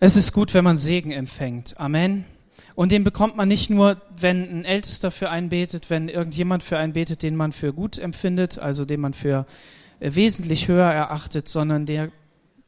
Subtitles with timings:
[0.00, 1.80] Es ist gut, wenn man Segen empfängt.
[1.80, 2.24] Amen.
[2.76, 6.78] Und den bekommt man nicht nur, wenn ein Ältester für einen betet, wenn irgendjemand für
[6.78, 9.44] einen betet, den man für gut empfindet, also den man für
[9.98, 12.12] äh, wesentlich höher erachtet, sondern der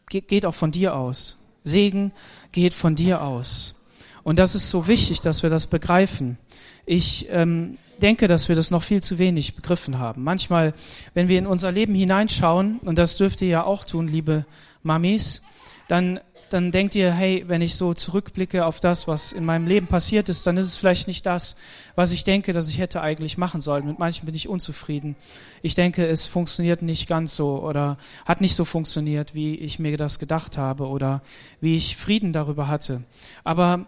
[0.08, 1.38] geht auch von dir aus.
[1.62, 2.10] Segen
[2.51, 3.87] geht von dir aus.
[4.24, 6.37] Und das ist so wichtig, dass wir das begreifen.
[6.85, 10.24] Ich ähm, denke, dass wir das noch viel zu wenig begriffen haben.
[10.24, 10.74] Manchmal,
[11.15, 14.47] wenn wir in unser Leben hineinschauen, und das dürft ihr ja auch tun, liebe
[14.83, 15.42] Mamis,
[15.87, 16.19] dann
[16.52, 20.28] dann denkt ihr, hey, wenn ich so zurückblicke auf das, was in meinem Leben passiert
[20.28, 21.56] ist, dann ist es vielleicht nicht das,
[21.95, 23.86] was ich denke, dass ich hätte eigentlich machen sollen.
[23.86, 25.16] Mit manchen bin ich unzufrieden.
[25.62, 29.96] Ich denke, es funktioniert nicht ganz so oder hat nicht so funktioniert, wie ich mir
[29.96, 31.23] das gedacht habe oder
[31.60, 33.02] wie ich Frieden darüber hatte.
[33.45, 33.87] Aber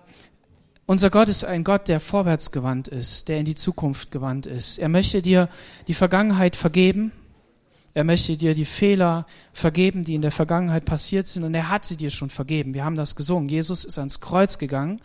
[0.87, 4.79] unser Gott ist ein Gott, der vorwärtsgewandt ist, der in die Zukunft gewandt ist.
[4.79, 5.49] Er möchte dir
[5.87, 7.13] die Vergangenheit vergeben
[7.95, 11.45] er möchte dir die Fehler vergeben, die in der Vergangenheit passiert sind.
[11.45, 12.73] Und er hat sie dir schon vergeben.
[12.73, 13.49] Wir haben das gesungen.
[13.49, 15.01] Jesus ist ans Kreuz gegangen.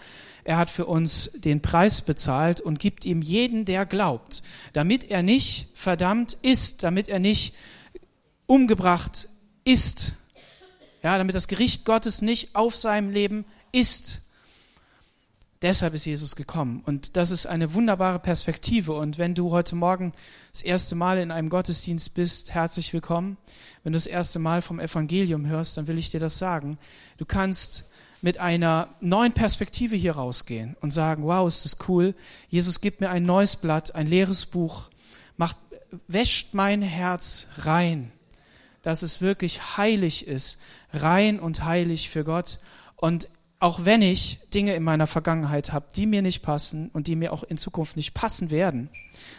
[0.46, 5.22] Er hat für uns den Preis bezahlt und gibt ihm jeden, der glaubt, damit er
[5.22, 7.54] nicht verdammt ist, damit er nicht
[8.46, 9.28] umgebracht
[9.66, 10.14] ist.
[11.04, 14.22] Ja, damit das Gericht Gottes nicht auf seinem Leben ist.
[15.64, 16.84] Deshalb ist Jesus gekommen.
[16.86, 18.94] Und das ist eine wunderbare Perspektive.
[18.94, 20.14] Und wenn du heute Morgen
[20.52, 23.38] das erste Mal in einem Gottesdienst bist, herzlich willkommen.
[23.84, 26.78] Wenn du das erste Mal vom Evangelium hörst, dann will ich dir das sagen.
[27.18, 27.86] Du kannst
[28.22, 32.14] mit einer neuen Perspektive hier rausgehen und sagen, wow, ist das cool.
[32.50, 34.90] Jesus gibt mir ein neues Blatt, ein leeres Buch,
[35.38, 35.58] macht,
[36.08, 38.12] wäscht mein Herz rein,
[38.84, 40.60] dass es wirklich heilig ist,
[40.94, 42.60] rein und heilig für Gott.
[42.96, 43.28] Und
[43.60, 47.34] auch wenn ich Dinge in meiner Vergangenheit habe, die mir nicht passen und die mir
[47.34, 48.90] auch in Zukunft nicht passen werden,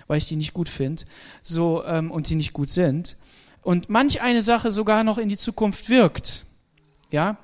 [0.06, 1.04] weil ich die nicht gut finde,
[1.42, 3.16] so ähm, und die nicht gut sind,
[3.62, 6.46] und manch eine Sache sogar noch in die Zukunft wirkt,
[7.10, 7.36] ja,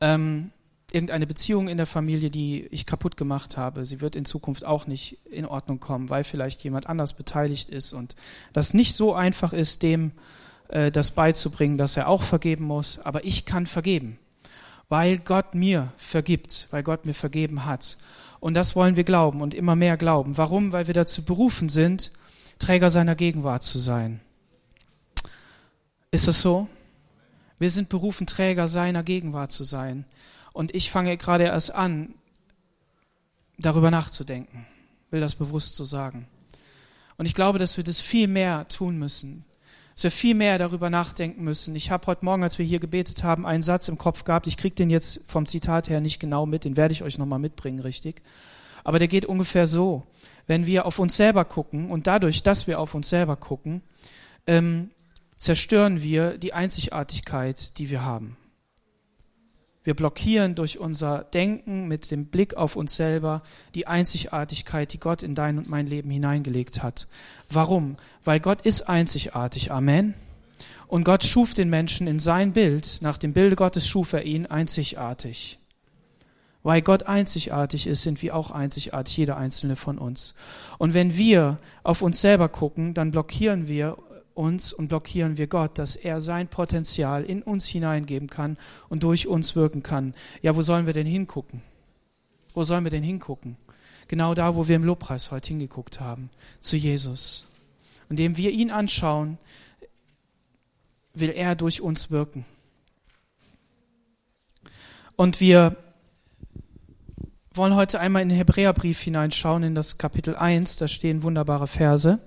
[0.00, 0.50] ähm,
[0.92, 4.86] irgendeine Beziehung in der Familie, die ich kaputt gemacht habe, sie wird in Zukunft auch
[4.86, 8.14] nicht in Ordnung kommen, weil vielleicht jemand anders beteiligt ist und
[8.52, 10.12] das nicht so einfach ist, dem
[10.68, 14.18] äh, das beizubringen, dass er auch vergeben muss, aber ich kann vergeben
[14.88, 17.98] weil Gott mir vergibt, weil Gott mir vergeben hat.
[18.40, 20.36] Und das wollen wir glauben und immer mehr glauben.
[20.36, 20.72] Warum?
[20.72, 22.12] Weil wir dazu berufen sind,
[22.58, 24.20] Träger seiner Gegenwart zu sein.
[26.10, 26.68] Ist es so?
[27.58, 30.04] Wir sind berufen, Träger seiner Gegenwart zu sein.
[30.52, 32.14] Und ich fange gerade erst an,
[33.58, 34.66] darüber nachzudenken,
[35.10, 36.28] will das bewusst so sagen.
[37.16, 39.44] Und ich glaube, dass wir das viel mehr tun müssen
[39.94, 41.76] dass wir viel mehr darüber nachdenken müssen.
[41.76, 44.46] Ich habe heute Morgen, als wir hier gebetet haben, einen Satz im Kopf gehabt.
[44.46, 47.38] Ich kriege den jetzt vom Zitat her nicht genau mit, den werde ich euch nochmal
[47.38, 48.22] mitbringen, richtig.
[48.82, 50.02] Aber der geht ungefähr so.
[50.46, 53.82] Wenn wir auf uns selber gucken und dadurch, dass wir auf uns selber gucken,
[54.46, 54.90] ähm,
[55.36, 58.36] zerstören wir die Einzigartigkeit, die wir haben.
[59.84, 63.42] Wir blockieren durch unser Denken mit dem Blick auf uns selber
[63.74, 67.06] die Einzigartigkeit, die Gott in dein und mein Leben hineingelegt hat.
[67.50, 67.96] Warum?
[68.24, 69.70] Weil Gott ist einzigartig.
[69.70, 70.14] Amen.
[70.88, 73.00] Und Gott schuf den Menschen in sein Bild.
[73.02, 75.58] Nach dem Bilde Gottes schuf er ihn einzigartig.
[76.62, 80.34] Weil Gott einzigartig ist, sind wir auch einzigartig, jeder einzelne von uns.
[80.78, 83.98] Und wenn wir auf uns selber gucken, dann blockieren wir
[84.34, 88.56] uns und blockieren wir Gott, dass er sein Potenzial in uns hineingeben kann
[88.88, 90.14] und durch uns wirken kann.
[90.42, 91.62] Ja, wo sollen wir denn hingucken?
[92.52, 93.56] Wo sollen wir denn hingucken?
[94.08, 96.30] Genau da, wo wir im Lobpreis heute hingeguckt haben,
[96.60, 97.46] zu Jesus.
[98.10, 99.38] Indem wir ihn anschauen,
[101.14, 102.44] will er durch uns wirken.
[105.16, 105.76] Und wir
[107.54, 112.20] wollen heute einmal in den Hebräerbrief hineinschauen, in das Kapitel 1, da stehen wunderbare Verse.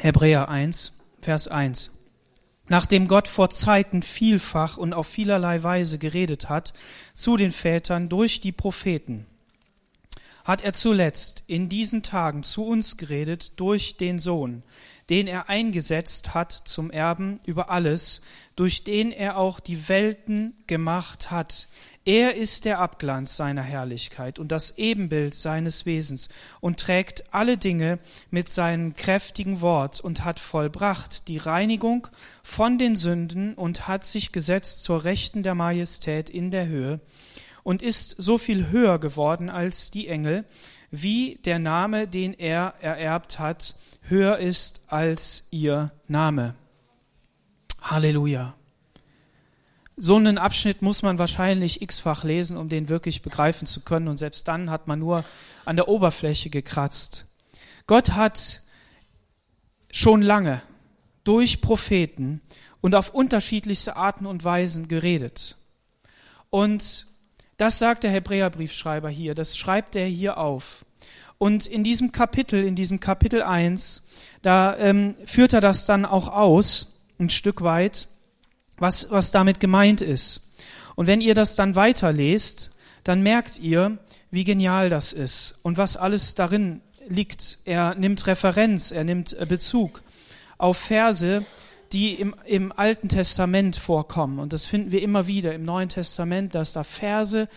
[0.00, 2.04] Hebräer 1, Vers 1.
[2.68, 6.72] Nachdem Gott vor Zeiten vielfach und auf vielerlei Weise geredet hat
[7.14, 9.26] zu den Vätern durch die Propheten,
[10.44, 14.62] hat er zuletzt in diesen Tagen zu uns geredet durch den Sohn,
[15.10, 18.22] den er eingesetzt hat zum Erben über alles,
[18.58, 21.68] durch den er auch die Welten gemacht hat,
[22.04, 26.28] er ist der Abglanz seiner Herrlichkeit und das Ebenbild seines Wesens
[26.60, 28.00] und trägt alle Dinge
[28.32, 32.08] mit seinem kräftigen Wort und hat vollbracht die Reinigung
[32.42, 36.98] von den Sünden und hat sich gesetzt zur Rechten der Majestät in der Höhe
[37.62, 40.44] und ist so viel höher geworden als die Engel,
[40.90, 43.76] wie der Name, den er ererbt hat,
[44.08, 46.56] höher ist als ihr Name.
[47.80, 48.54] Halleluja
[50.00, 54.06] so einen Abschnitt muss man wahrscheinlich x-fach lesen, um den wirklich begreifen zu können.
[54.06, 55.24] Und selbst dann hat man nur
[55.64, 57.26] an der Oberfläche gekratzt.
[57.88, 58.62] Gott hat
[59.90, 60.62] schon lange
[61.24, 62.40] durch Propheten
[62.80, 65.56] und auf unterschiedlichste Arten und Weisen geredet.
[66.48, 67.06] Und
[67.56, 70.86] das sagt der Hebräerbriefschreiber hier, das schreibt er hier auf.
[71.38, 74.06] Und in diesem Kapitel, in diesem Kapitel 1,
[74.42, 78.08] da ähm, führt er das dann auch aus, ein Stück weit,
[78.78, 80.54] was, was damit gemeint ist.
[80.94, 82.72] Und wenn ihr das dann weiterlest,
[83.04, 83.98] dann merkt ihr,
[84.30, 87.58] wie genial das ist und was alles darin liegt.
[87.64, 90.02] Er nimmt Referenz, er nimmt äh, Bezug
[90.58, 91.44] auf Verse,
[91.92, 94.38] die im, im Alten Testament vorkommen.
[94.38, 97.48] Und das finden wir immer wieder im Neuen Testament, dass da Verse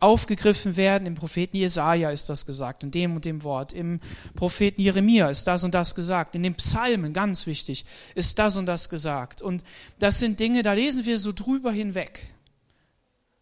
[0.00, 1.06] aufgegriffen werden.
[1.06, 3.72] Im Propheten Jesaja ist das gesagt, in dem und dem Wort.
[3.72, 4.00] Im
[4.34, 6.34] Propheten Jeremia ist das und das gesagt.
[6.34, 9.42] In den Psalmen, ganz wichtig, ist das und das gesagt.
[9.42, 9.64] Und
[9.98, 12.22] das sind Dinge, da lesen wir so drüber hinweg.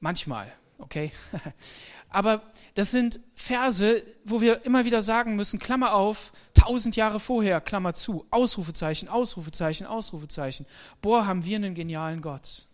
[0.01, 1.13] Manchmal, okay?
[2.09, 2.43] Aber
[2.75, 7.93] das sind Verse, wo wir immer wieder sagen müssen, Klammer auf, tausend Jahre vorher, Klammer
[7.93, 10.65] zu, Ausrufezeichen, Ausrufezeichen, Ausrufezeichen.
[11.03, 12.67] Boah, haben wir einen genialen Gott.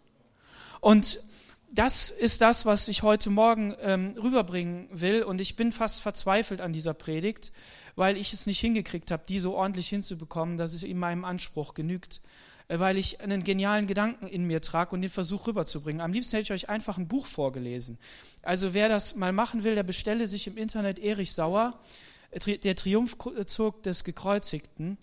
[0.81, 1.21] Und
[1.73, 5.23] das ist das, was ich heute Morgen ähm, rüberbringen will.
[5.23, 7.53] Und ich bin fast verzweifelt an dieser Predigt,
[7.97, 11.75] weil ich es nicht hingekriegt habe, die so ordentlich hinzubekommen, dass es in meinem Anspruch
[11.75, 12.21] genügt.
[12.71, 16.01] Äh, weil ich einen genialen Gedanken in mir trage und den Versuch rüberzubringen.
[16.01, 17.99] Am liebsten hätte ich euch einfach ein Buch vorgelesen.
[18.43, 21.79] Also wer das mal machen will, der bestelle sich im Internet Erich Sauer,
[22.31, 24.99] äh, der Triumphzug des Gekreuzigten.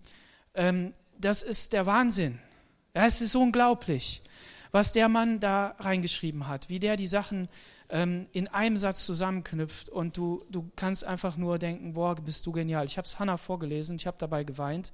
[0.56, 2.40] Ähm, das ist der Wahnsinn.
[2.96, 4.22] Ja, es ist unglaublich
[4.72, 7.50] was der Mann da reingeschrieben hat, wie der die Sachen
[7.90, 12.52] ähm, in einem Satz zusammenknüpft und du, du kannst einfach nur denken, boah, bist du
[12.52, 12.86] genial.
[12.86, 14.92] Ich habe es Hannah vorgelesen, ich habe dabei geweint.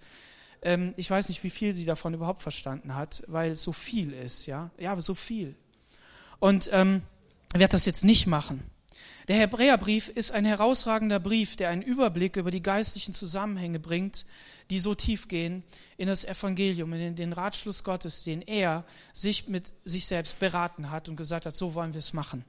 [0.61, 4.13] Ähm, ich weiß nicht, wie viel sie davon überhaupt verstanden hat, weil es so viel
[4.13, 5.55] ist, ja, ja, so viel.
[6.39, 7.01] Und ähm,
[7.53, 8.63] werde das jetzt nicht machen.
[9.27, 14.25] Der Hebräerbrief ist ein herausragender Brief, der einen Überblick über die geistlichen Zusammenhänge bringt,
[14.69, 15.63] die so tief gehen
[15.97, 18.83] in das Evangelium, in den Ratschluss Gottes, den er
[19.13, 22.43] sich mit sich selbst beraten hat und gesagt hat, so wollen wir es machen.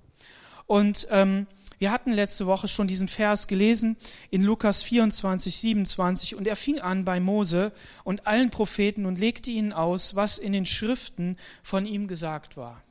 [0.67, 1.47] Und ähm,
[1.79, 3.97] wir hatten letzte Woche schon diesen Vers gelesen
[4.31, 7.73] in Lukas 24, 27 und er fing an bei Mose
[8.03, 12.83] und allen Propheten und legte ihnen aus, was in den Schriften von ihm gesagt war.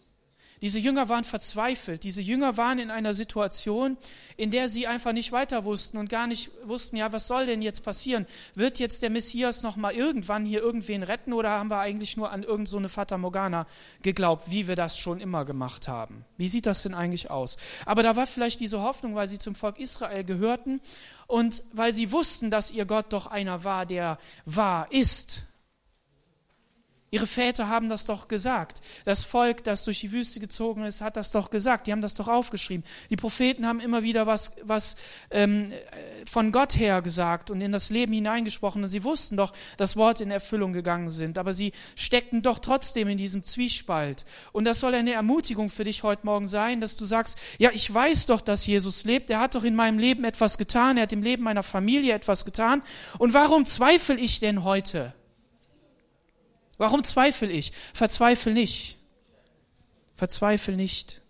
[0.63, 2.05] Diese Jünger waren verzweifelt.
[2.05, 3.97] Diese Jünger waren in einer Situation,
[4.37, 7.61] in der sie einfach nicht weiter wussten und gar nicht wussten, ja, was soll denn
[7.61, 8.25] jetzt passieren?
[8.55, 12.31] Wird jetzt der Messias noch mal irgendwann hier irgendwen retten oder haben wir eigentlich nur
[12.31, 13.67] an irgend so eine Fata Morgana
[14.03, 16.23] geglaubt, wie wir das schon immer gemacht haben?
[16.37, 17.57] Wie sieht das denn eigentlich aus?
[17.85, 20.79] Aber da war vielleicht diese Hoffnung, weil sie zum Volk Israel gehörten
[21.27, 25.43] und weil sie wussten, dass ihr Gott doch einer war, der wahr ist
[27.13, 28.81] Ihre Väter haben das doch gesagt.
[29.05, 31.85] Das Volk, das durch die Wüste gezogen ist, hat das doch gesagt.
[31.85, 32.83] Die haben das doch aufgeschrieben.
[33.11, 34.95] Die Propheten haben immer wieder was, was
[35.29, 35.71] ähm,
[36.25, 38.81] von Gott her gesagt und in das Leben hineingesprochen.
[38.81, 41.37] Und sie wussten doch, dass Worte in Erfüllung gegangen sind.
[41.37, 44.25] Aber sie steckten doch trotzdem in diesem Zwiespalt.
[44.51, 47.93] Und das soll eine Ermutigung für dich heute Morgen sein, dass du sagst, ja, ich
[47.93, 49.29] weiß doch, dass Jesus lebt.
[49.29, 50.97] Er hat doch in meinem Leben etwas getan.
[50.97, 52.81] Er hat im Leben meiner Familie etwas getan.
[53.19, 55.13] Und warum zweifle ich denn heute?
[56.77, 57.71] Warum zweifle ich?
[57.93, 58.97] Verzweifel nicht.
[60.15, 61.21] Verzweifel nicht.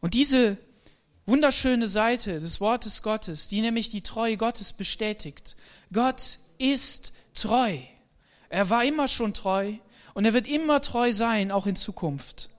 [0.00, 0.58] Und diese
[1.26, 5.56] wunderschöne Seite des Wortes Gottes, die nämlich die Treue Gottes bestätigt.
[5.92, 7.78] Gott ist treu.
[8.48, 9.74] Er war immer schon treu
[10.14, 12.50] und er wird immer treu sein, auch in Zukunft.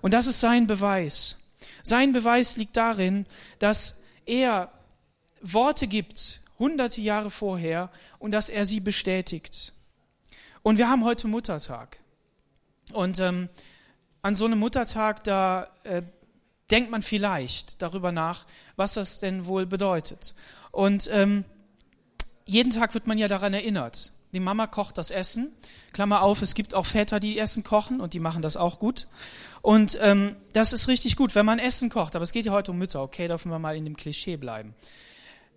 [0.00, 1.40] Und das ist sein Beweis.
[1.82, 3.26] Sein Beweis liegt darin,
[3.58, 4.72] dass er
[5.40, 7.90] Worte gibt, hunderte Jahre vorher
[8.20, 9.72] und dass er sie bestätigt.
[10.62, 11.98] Und wir haben heute Muttertag.
[12.92, 13.48] Und ähm,
[14.22, 16.02] an so einem Muttertag, da äh,
[16.70, 20.36] denkt man vielleicht darüber nach, was das denn wohl bedeutet.
[20.70, 21.44] Und ähm,
[22.46, 24.12] jeden Tag wird man ja daran erinnert.
[24.32, 25.52] Die Mama kocht das Essen.
[25.92, 29.08] Klammer auf, es gibt auch Väter, die Essen kochen und die machen das auch gut.
[29.62, 32.14] Und ähm, das ist richtig gut, wenn man Essen kocht.
[32.14, 34.74] Aber es geht ja heute um Mütter, okay, dürfen wir mal in dem Klischee bleiben.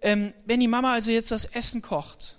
[0.06, 2.38] Ähm, wenn die Mama also jetzt das Essen kocht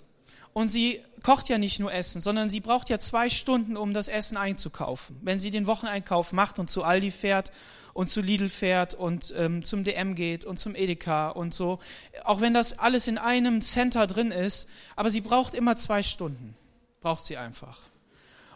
[0.53, 4.07] und sie kocht ja nicht nur Essen, sondern sie braucht ja zwei Stunden, um das
[4.07, 5.17] Essen einzukaufen.
[5.21, 7.51] Wenn sie den Wocheneinkauf macht und zu Aldi fährt
[7.93, 11.79] und zu Lidl fährt und ähm, zum DM geht und zum Edeka und so,
[12.23, 16.55] auch wenn das alles in einem Center drin ist, aber sie braucht immer zwei Stunden,
[17.01, 17.79] braucht sie einfach.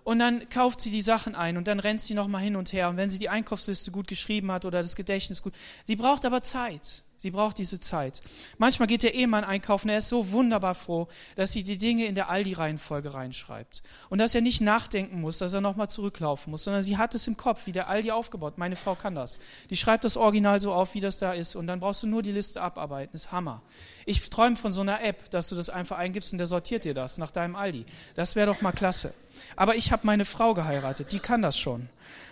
[0.06, 2.88] Und dann kauft sie die Sachen ein und dann rennt sie nochmal hin und her.
[2.88, 5.54] Und wenn sie die Einkaufsliste gut geschrieben hat oder das Gedächtnis gut,
[5.84, 7.04] sie braucht aber Zeit.
[7.22, 8.20] Sie braucht diese Zeit.
[8.58, 12.16] Manchmal geht der Ehemann einkaufen, er ist so wunderbar froh, dass sie die Dinge in
[12.16, 13.84] der Aldi-Reihenfolge reinschreibt.
[14.10, 17.28] Und dass er nicht nachdenken muss, dass er nochmal zurücklaufen muss, sondern sie hat es
[17.28, 18.58] im Kopf, wie der Aldi aufgebaut.
[18.58, 19.38] Meine Frau kann das.
[19.70, 21.54] Die schreibt das Original so auf, wie das da ist.
[21.54, 23.16] Und dann brauchst du nur die Liste abarbeiten.
[23.16, 23.62] Ist Hammer.
[24.08, 26.96] Ich träume von so einer App, dass du das einfach eingibst und der sortiert dir
[26.96, 27.86] das nach deinem Aldi.
[28.16, 29.14] Das wäre doch mal klasse.
[29.56, 31.88] Aber ich habe meine Frau geheiratet, die kann das schon.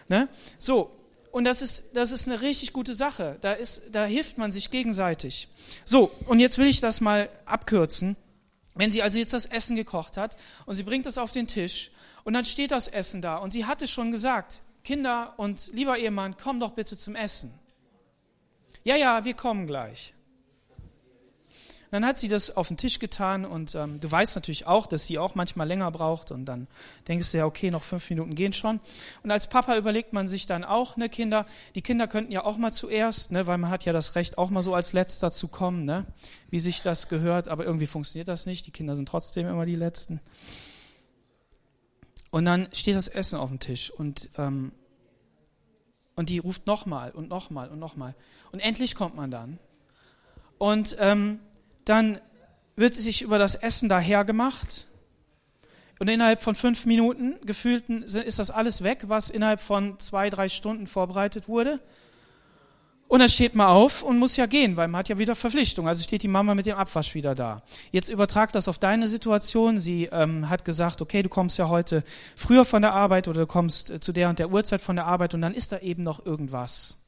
[0.07, 0.27] Ne?
[0.57, 0.89] So,
[1.31, 3.37] und das ist, das ist eine richtig gute Sache.
[3.41, 5.47] Da, ist, da hilft man sich gegenseitig.
[5.85, 8.15] So, und jetzt will ich das mal abkürzen.
[8.75, 11.91] Wenn sie also jetzt das Essen gekocht hat und sie bringt das auf den Tisch
[12.23, 16.35] und dann steht das Essen da und sie hatte schon gesagt, Kinder und lieber Ehemann,
[16.41, 17.53] komm doch bitte zum Essen.
[18.83, 20.13] Ja, ja, wir kommen gleich
[21.91, 25.07] dann hat sie das auf den Tisch getan und ähm, du weißt natürlich auch, dass
[25.07, 26.67] sie auch manchmal länger braucht und dann
[27.07, 28.79] denkst du ja, okay, noch fünf Minuten gehen schon.
[29.23, 32.57] Und als Papa überlegt man sich dann auch, ne, Kinder, die Kinder könnten ja auch
[32.57, 35.47] mal zuerst, ne, weil man hat ja das Recht, auch mal so als Letzter zu
[35.47, 36.05] kommen, ne,
[36.49, 39.75] wie sich das gehört, aber irgendwie funktioniert das nicht, die Kinder sind trotzdem immer die
[39.75, 40.19] Letzten.
[42.31, 44.71] Und dann steht das Essen auf dem Tisch und, ähm,
[46.15, 48.13] und die ruft nochmal und nochmal und nochmal.
[48.51, 49.57] Und endlich kommt man dann.
[50.59, 51.39] Und ähm,
[51.89, 52.19] dann
[52.75, 54.87] wird sich über das Essen dahergemacht.
[55.99, 60.47] Und innerhalb von fünf Minuten gefühlten ist das alles weg, was innerhalb von zwei, drei
[60.47, 61.81] Stunden vorbereitet wurde.
[63.09, 65.87] Und dann steht man auf und muss ja gehen, weil man hat ja wieder Verpflichtung.
[65.87, 67.63] Also steht die Mama mit dem Abwasch wieder da.
[67.91, 69.79] Jetzt übertrag das auf deine Situation.
[69.79, 72.03] Sie ähm, hat gesagt, okay, du kommst ja heute
[72.35, 75.07] früher von der Arbeit oder du kommst äh, zu der und der Uhrzeit von der
[75.07, 77.07] Arbeit und dann ist da eben noch irgendwas.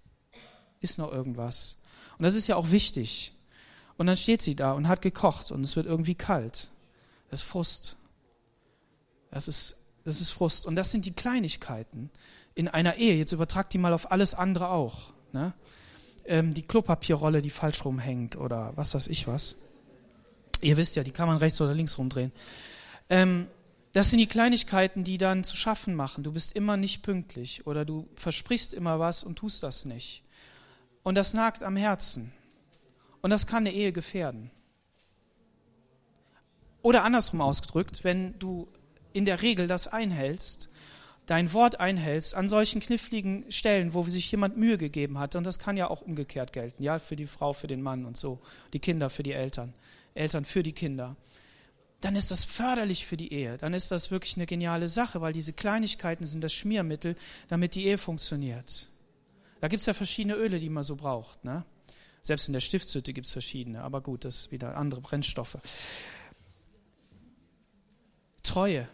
[0.79, 1.81] Ist noch irgendwas.
[2.17, 3.31] Und das ist ja auch wichtig.
[4.01, 6.69] Und dann steht sie da und hat gekocht und es wird irgendwie kalt.
[7.29, 7.97] Das ist Frust.
[9.29, 10.65] Das ist, das ist Frust.
[10.65, 12.09] Und das sind die Kleinigkeiten
[12.55, 13.15] in einer Ehe.
[13.15, 15.13] Jetzt übertragt die mal auf alles andere auch.
[15.33, 15.53] Ne?
[16.25, 19.57] Ähm, die Klopapierrolle, die falsch rumhängt oder was weiß ich was.
[20.61, 22.31] Ihr wisst ja, die kann man rechts oder links rumdrehen.
[23.07, 23.45] Ähm,
[23.93, 26.23] das sind die Kleinigkeiten, die dann zu schaffen machen.
[26.23, 30.23] Du bist immer nicht pünktlich oder du versprichst immer was und tust das nicht.
[31.03, 32.33] Und das nagt am Herzen.
[33.21, 34.51] Und das kann eine Ehe gefährden.
[36.81, 38.67] Oder andersrum ausgedrückt, wenn du
[39.13, 40.69] in der Regel das einhältst,
[41.27, 45.59] dein Wort einhältst an solchen kniffligen Stellen, wo sich jemand Mühe gegeben hat, und das
[45.59, 48.39] kann ja auch umgekehrt gelten, ja, für die Frau, für den Mann und so,
[48.73, 49.73] die Kinder für die Eltern,
[50.15, 51.15] Eltern für die Kinder,
[52.01, 55.33] dann ist das förderlich für die Ehe, dann ist das wirklich eine geniale Sache, weil
[55.33, 57.15] diese Kleinigkeiten sind das Schmiermittel,
[57.47, 58.89] damit die Ehe funktioniert.
[59.59, 61.45] Da gibt es ja verschiedene Öle, die man so braucht.
[61.45, 61.63] Ne?
[62.21, 65.57] Selbst in der Stiftshütte gibt es verschiedene, aber gut, das ist wieder andere Brennstoffe.
[68.43, 68.87] Treue.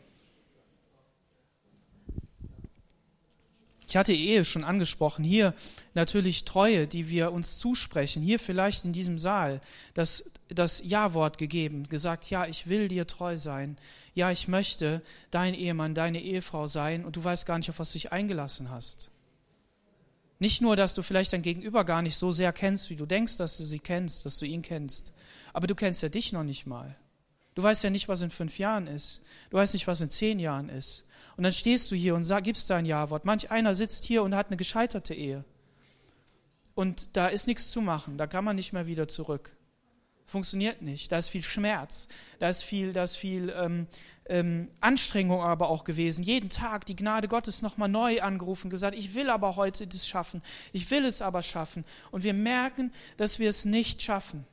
[3.89, 5.24] Ich hatte Ehe schon angesprochen.
[5.24, 5.53] Hier
[5.93, 8.22] natürlich Treue, die wir uns zusprechen.
[8.22, 9.62] Hier vielleicht in diesem Saal
[9.93, 13.77] das, das Ja-Wort gegeben, gesagt, ja, ich will dir treu sein.
[14.13, 17.93] Ja, ich möchte dein Ehemann, deine Ehefrau sein und du weißt gar nicht, auf was
[17.93, 19.10] du dich eingelassen hast.
[20.39, 23.38] Nicht nur, dass du vielleicht dein Gegenüber gar nicht so sehr kennst, wie du denkst,
[23.38, 25.13] dass du sie kennst, dass du ihn kennst,
[25.53, 26.96] aber du kennst ja dich noch nicht mal.
[27.56, 29.24] Du weißt ja nicht, was in fünf Jahren ist.
[29.50, 31.08] Du weißt nicht, was in zehn Jahren ist.
[31.38, 33.25] Und dann stehst du hier und sag, gibst dein Ja-Wort.
[33.25, 35.44] Manch einer sitzt hier und hat eine gescheiterte Ehe.
[36.75, 38.20] Und da ist nichts zu machen.
[38.20, 39.56] Da kann man nicht mehr wieder zurück.
[40.27, 41.12] Funktioniert nicht.
[41.12, 42.10] Da ist viel Schmerz.
[42.39, 43.88] Da ist viel, da ist viel ähm,
[44.25, 46.22] ähm, Anstrengung aber auch gewesen.
[46.22, 50.41] Jeden Tag die Gnade Gottes nochmal neu angerufen, gesagt, ich will aber heute das schaffen.
[50.74, 51.86] Ich will es aber schaffen.
[52.12, 54.46] Und wir merken, dass wir es nicht schaffen.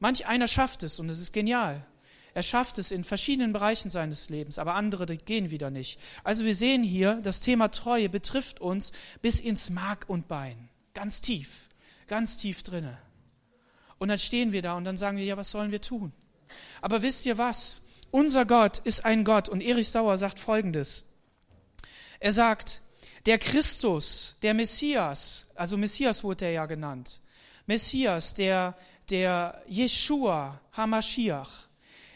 [0.00, 1.86] Manch einer schafft es und es ist genial.
[2.34, 6.00] Er schafft es in verschiedenen Bereichen seines Lebens, aber andere gehen wieder nicht.
[6.24, 10.70] Also wir sehen hier, das Thema Treue betrifft uns bis ins Mark und Bein.
[10.94, 11.68] Ganz tief,
[12.08, 12.98] ganz tief drinne.
[14.02, 16.12] Und dann stehen wir da und dann sagen wir, ja, was sollen wir tun?
[16.80, 17.82] Aber wisst ihr was?
[18.10, 19.48] Unser Gott ist ein Gott.
[19.48, 21.04] Und Erich Sauer sagt Folgendes.
[22.18, 22.80] Er sagt,
[23.26, 27.20] der Christus, der Messias, also Messias wurde er ja genannt,
[27.66, 28.76] Messias, der,
[29.08, 31.68] der Jeshua Hamashiach,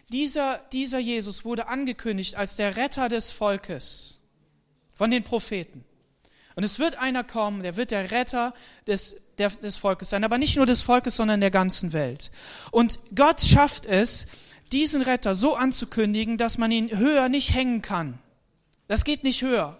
[0.08, 4.22] dieser, dieser Jesus wurde angekündigt als der Retter des Volkes
[4.92, 5.84] von den Propheten.
[6.56, 8.54] Und es wird einer kommen, der wird der Retter
[8.86, 12.30] des, der, des Volkes sein, aber nicht nur des Volkes, sondern der ganzen Welt.
[12.70, 14.26] Und Gott schafft es,
[14.72, 18.18] diesen Retter so anzukündigen, dass man ihn höher nicht hängen kann.
[18.88, 19.78] Das geht nicht höher.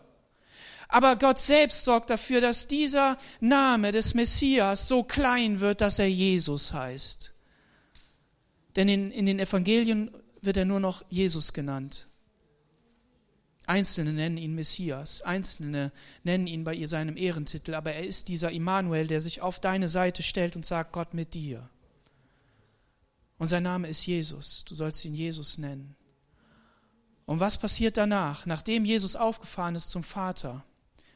[0.89, 6.09] Aber Gott selbst sorgt dafür, dass dieser Name des Messias so klein wird, dass er
[6.09, 7.33] Jesus heißt.
[8.77, 10.11] Denn in, in den Evangelien
[10.43, 12.07] wird er nur noch Jesus genannt.
[13.67, 15.93] Einzelne nennen ihn Messias, Einzelne
[16.23, 19.89] nennen ihn bei ihr seinem Ehrentitel, aber er ist dieser Immanuel, der sich auf deine
[19.89, 21.69] Seite stellt und sagt, Gott mit dir.
[23.39, 25.97] Und sein Name ist Jesus, du sollst ihn Jesus nennen.
[27.27, 30.65] Und was passiert danach, nachdem Jesus aufgefahren ist zum Vater,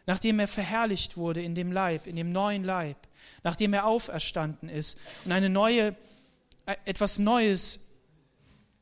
[0.06, 2.96] nachdem er verherrlicht wurde in dem Leib, in dem neuen Leib,
[3.44, 5.94] nachdem er auferstanden ist und eine neue,
[6.66, 7.92] äh, etwas Neues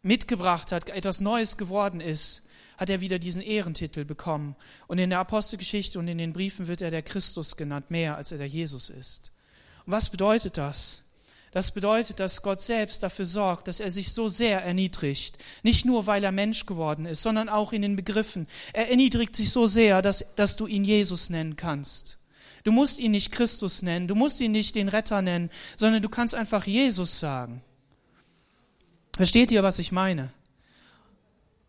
[0.01, 2.48] mitgebracht hat, etwas Neues geworden ist,
[2.79, 4.57] hat er wieder diesen Ehrentitel bekommen.
[4.87, 8.33] Und in der Apostelgeschichte und in den Briefen wird er der Christus genannt, mehr als
[8.33, 9.33] er der Jesus ist.
[9.85, 11.03] Und was bedeutet das?
[11.51, 15.39] Das bedeutet, dass Gott selbst dafür sorgt, dass er sich so sehr erniedrigt.
[15.63, 18.47] Nicht nur, weil er Mensch geworden ist, sondern auch in den Begriffen.
[18.73, 22.19] Er erniedrigt sich so sehr, dass, dass du ihn Jesus nennen kannst.
[22.65, 26.09] Du musst ihn nicht Christus nennen, du musst ihn nicht den Retter nennen, sondern du
[26.09, 27.63] kannst einfach Jesus sagen.
[29.17, 30.31] Versteht ihr, was ich meine?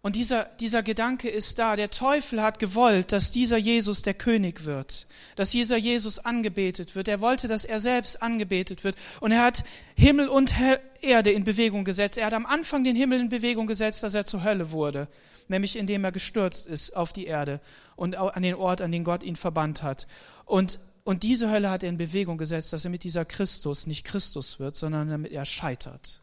[0.01, 1.75] Und dieser, dieser Gedanke ist da.
[1.75, 7.09] Der Teufel hat gewollt, dass dieser Jesus der König wird, dass dieser Jesus angebetet wird.
[7.09, 8.95] Er wollte, dass er selbst angebetet wird.
[9.19, 9.65] Und er hat
[9.95, 10.55] Himmel und
[11.01, 12.17] Erde in Bewegung gesetzt.
[12.17, 15.09] Er hat am Anfang den Himmel in Bewegung gesetzt, dass er zur Hölle wurde,
[15.49, 17.59] nämlich indem er gestürzt ist auf die Erde
[17.97, 20.07] und an den Ort, an den Gott ihn verbannt hat.
[20.45, 24.05] Und, und diese Hölle hat er in Bewegung gesetzt, dass er mit dieser Christus nicht
[24.05, 26.21] Christus wird, sondern damit er scheitert.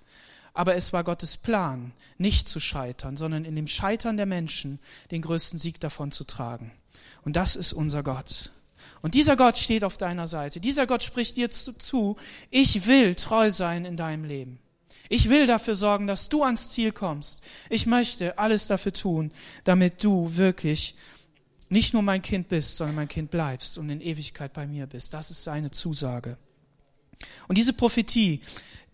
[0.56, 5.20] Aber es war Gottes Plan, nicht zu scheitern, sondern in dem Scheitern der Menschen den
[5.20, 6.72] größten Sieg davon zu tragen.
[7.26, 8.52] Und das ist unser Gott.
[9.02, 10.58] Und dieser Gott steht auf deiner Seite.
[10.58, 12.16] Dieser Gott spricht dir zu,
[12.50, 14.58] ich will treu sein in deinem Leben.
[15.10, 17.44] Ich will dafür sorgen, dass du ans Ziel kommst.
[17.68, 19.32] Ich möchte alles dafür tun,
[19.64, 20.96] damit du wirklich
[21.68, 25.12] nicht nur mein Kind bist, sondern mein Kind bleibst und in Ewigkeit bei mir bist.
[25.12, 26.38] Das ist seine Zusage.
[27.46, 28.40] Und diese Prophetie,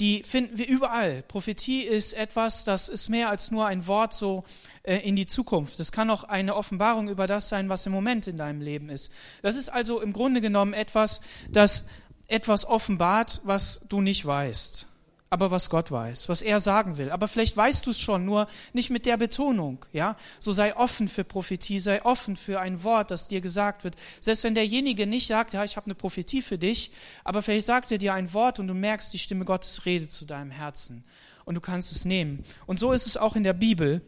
[0.03, 1.23] die finden wir überall.
[1.23, 4.43] Prophetie ist etwas, das ist mehr als nur ein Wort so
[4.83, 5.79] äh, in die Zukunft.
[5.79, 9.13] Es kann auch eine Offenbarung über das sein, was im Moment in deinem Leben ist.
[9.43, 11.89] Das ist also im Grunde genommen etwas, das
[12.27, 14.89] etwas offenbart, was du nicht weißt
[15.33, 17.11] aber was Gott weiß, was er sagen will.
[17.11, 20.15] Aber vielleicht weißt du es schon, nur nicht mit der Betonung, ja?
[20.39, 23.97] So sei offen für Prophetie, sei offen für ein Wort, das dir gesagt wird.
[24.21, 26.93] Selbst wenn derjenige nicht sagt, ja, ich habe eine Prophetie für dich,
[27.25, 30.27] aber vielleicht sagt er dir ein Wort und du merkst, die Stimme Gottes redet zu
[30.27, 31.03] deinem Herzen
[31.47, 32.45] und du kannst es nehmen.
[32.67, 34.03] Und so ist es auch in der Bibel.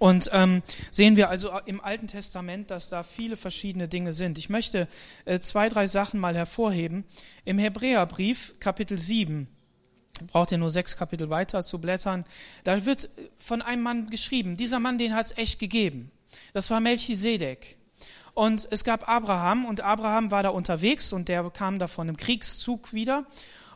[0.00, 4.36] Und ähm, sehen wir also im Alten Testament, dass da viele verschiedene Dinge sind.
[4.36, 4.88] Ich möchte
[5.26, 7.04] äh, zwei, drei Sachen mal hervorheben.
[7.44, 9.46] Im Hebräerbrief, Kapitel 7,
[10.26, 12.24] braucht ihr nur sechs Kapitel weiter zu blättern.
[12.64, 14.56] Da wird von einem Mann geschrieben.
[14.56, 16.10] Dieser Mann, den hat es echt gegeben.
[16.52, 17.78] Das war Melchisedek.
[18.34, 22.16] Und es gab Abraham und Abraham war da unterwegs und der kam da von einem
[22.16, 23.26] Kriegszug wieder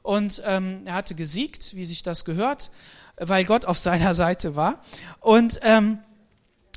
[0.03, 2.70] und ähm, er hatte gesiegt, wie sich das gehört,
[3.16, 4.81] weil Gott auf seiner Seite war.
[5.20, 5.99] Und, ähm,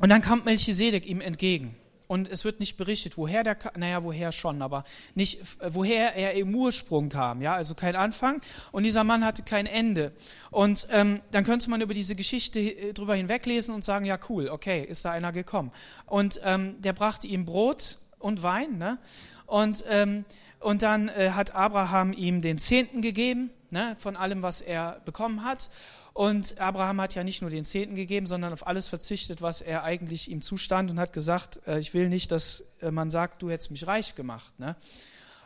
[0.02, 1.76] und dann kam Melchisedek ihm entgegen.
[2.08, 6.56] Und es wird nicht berichtet, woher der, naja, woher schon, aber nicht, woher er im
[6.56, 8.42] Ursprung kam, ja, also kein Anfang.
[8.72, 10.14] Und dieser Mann hatte kein Ende.
[10.50, 14.48] Und ähm, dann könnte man über diese Geschichte äh, drüber hinweglesen und sagen, ja, cool,
[14.50, 15.72] okay, ist da einer gekommen.
[16.06, 18.98] Und ähm, der brachte ihm Brot und Wein, ne?
[19.46, 20.26] Und, ähm,
[20.60, 25.44] und dann äh, hat Abraham ihm den Zehnten gegeben, ne, von allem, was er bekommen
[25.44, 25.70] hat.
[26.18, 29.84] Und Abraham hat ja nicht nur den Zehnten gegeben, sondern auf alles verzichtet, was er
[29.84, 33.52] eigentlich ihm zustand und hat gesagt, äh, ich will nicht, dass äh, man sagt, du
[33.52, 34.60] hättest mich reich gemacht.
[34.60, 34.76] Ne?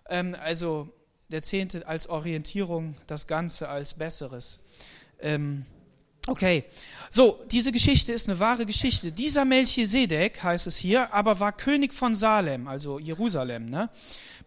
[0.08, 0.88] Ähm, also
[1.28, 4.64] der Zehnte als Orientierung, das Ganze als Besseres.
[5.20, 5.66] Ähm,
[6.28, 6.66] okay,
[7.10, 9.12] so, diese Geschichte ist eine wahre Geschichte.
[9.12, 13.66] Dieser Melchisedek, heißt es hier, aber war König von Salem, also Jerusalem.
[13.66, 13.90] Ne?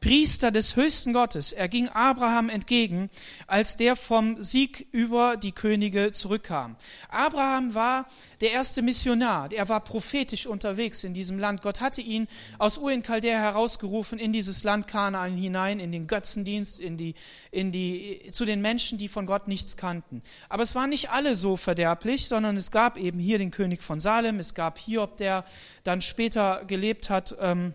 [0.00, 1.52] Priester des höchsten Gottes.
[1.52, 3.10] Er ging Abraham entgegen,
[3.46, 6.76] als der vom Sieg über die Könige zurückkam.
[7.08, 8.06] Abraham war
[8.42, 9.50] der erste Missionar.
[9.52, 11.62] Er war prophetisch unterwegs in diesem Land.
[11.62, 16.06] Gott hatte ihn aus Ur in Chaldea herausgerufen in dieses Land Kanaan hinein, in den
[16.06, 17.14] Götzendienst, in die,
[17.50, 20.22] in die, zu den Menschen, die von Gott nichts kannten.
[20.50, 23.98] Aber es waren nicht alle so verderblich, sondern es gab eben hier den König von
[23.98, 25.44] Salem, es gab Hiob, der
[25.82, 27.34] dann später gelebt hat.
[27.40, 27.74] Ähm,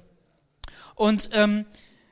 [0.96, 1.66] und ähm,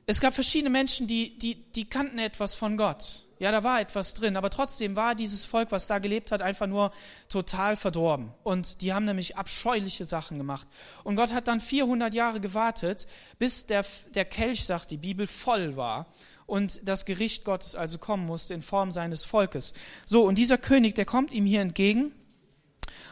[0.06, 3.24] es gab verschiedene Menschen, die, die, die kannten etwas von Gott.
[3.40, 6.66] Ja, da war etwas drin, aber trotzdem war dieses Volk, was da gelebt hat, einfach
[6.66, 6.92] nur
[7.30, 8.32] total verdorben.
[8.44, 10.68] Und die haben nämlich abscheuliche Sachen gemacht.
[11.04, 13.86] Und Gott hat dann 400 Jahre gewartet, bis der,
[14.16, 16.08] der Kelch, sagt die Bibel, voll war
[16.48, 19.76] und das Gericht Gottes also kommen musste in Form seines Volkes.
[20.06, 22.12] So, und dieser König, der kommt ihm hier entgegen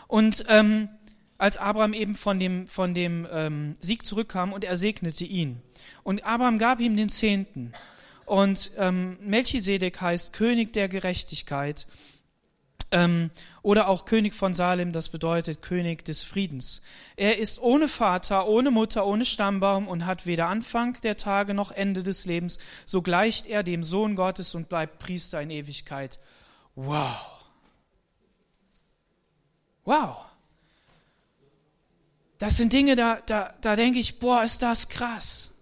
[0.08, 0.90] und ähm,
[1.38, 5.62] als Abraham eben von dem, von dem ähm, Sieg zurückkam und er segnete ihn.
[6.04, 7.74] Und Abraham gab ihm den Zehnten.
[8.26, 11.88] Und ähm, Melchisedek heißt König der Gerechtigkeit.
[12.92, 13.32] Ähm,
[13.64, 16.84] oder auch König von Salem, das bedeutet König des Friedens.
[17.16, 21.72] Er ist ohne Vater, ohne Mutter, ohne Stammbaum und hat weder Anfang der Tage noch
[21.72, 22.60] Ende des Lebens.
[22.86, 26.20] So gleicht er dem Sohn Gottes und bleibt Priester in Ewigkeit.
[26.76, 27.44] Wow.
[29.84, 30.26] Wow.
[32.38, 35.55] Das sind Dinge, da, da, da denke ich, boah, ist das krass.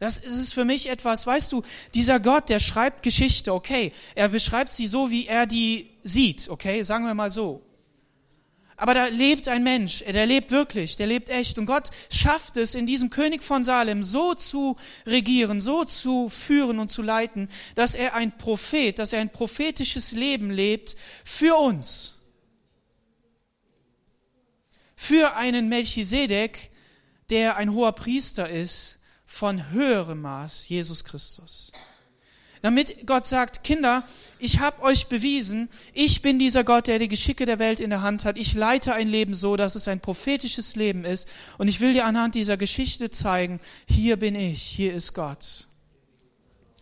[0.00, 4.72] Das ist für mich etwas, weißt du, dieser Gott, der schreibt Geschichte, okay, er beschreibt
[4.72, 7.62] sie so, wie er die sieht, okay, sagen wir mal so.
[8.78, 11.58] Aber da lebt ein Mensch, der lebt wirklich, der lebt echt.
[11.58, 16.78] Und Gott schafft es, in diesem König von Salem so zu regieren, so zu führen
[16.78, 22.22] und zu leiten, dass er ein Prophet, dass er ein prophetisches Leben lebt für uns.
[24.96, 26.70] Für einen Melchisedek,
[27.28, 28.99] der ein hoher Priester ist,
[29.30, 31.70] von höherem Maß, Jesus Christus.
[32.62, 34.02] Damit Gott sagt, Kinder,
[34.38, 38.02] ich habe euch bewiesen, ich bin dieser Gott, der die Geschicke der Welt in der
[38.02, 38.36] Hand hat.
[38.36, 41.28] Ich leite ein Leben so, dass es ein prophetisches Leben ist.
[41.56, 45.68] Und ich will dir anhand dieser Geschichte zeigen, hier bin ich, hier ist Gott.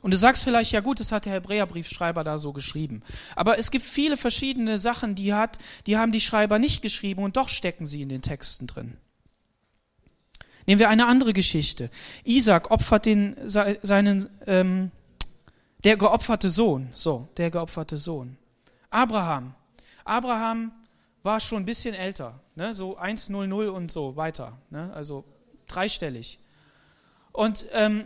[0.00, 3.02] Und du sagst vielleicht, ja gut, das hat der Hebräerbriefschreiber da so geschrieben.
[3.36, 7.36] Aber es gibt viele verschiedene Sachen, die hat, die haben die Schreiber nicht geschrieben und
[7.36, 8.96] doch stecken sie in den Texten drin.
[10.68, 11.88] Nehmen wir eine andere Geschichte.
[12.24, 14.90] Isaac opfert den, seinen, ähm,
[15.82, 18.36] der geopferte Sohn, so, der geopferte Sohn.
[18.90, 19.54] Abraham.
[20.04, 20.72] Abraham
[21.22, 25.24] war schon ein bisschen älter, ne, so 100 und so weiter, ne, also
[25.68, 26.38] dreistellig.
[27.32, 28.04] Und, ähm,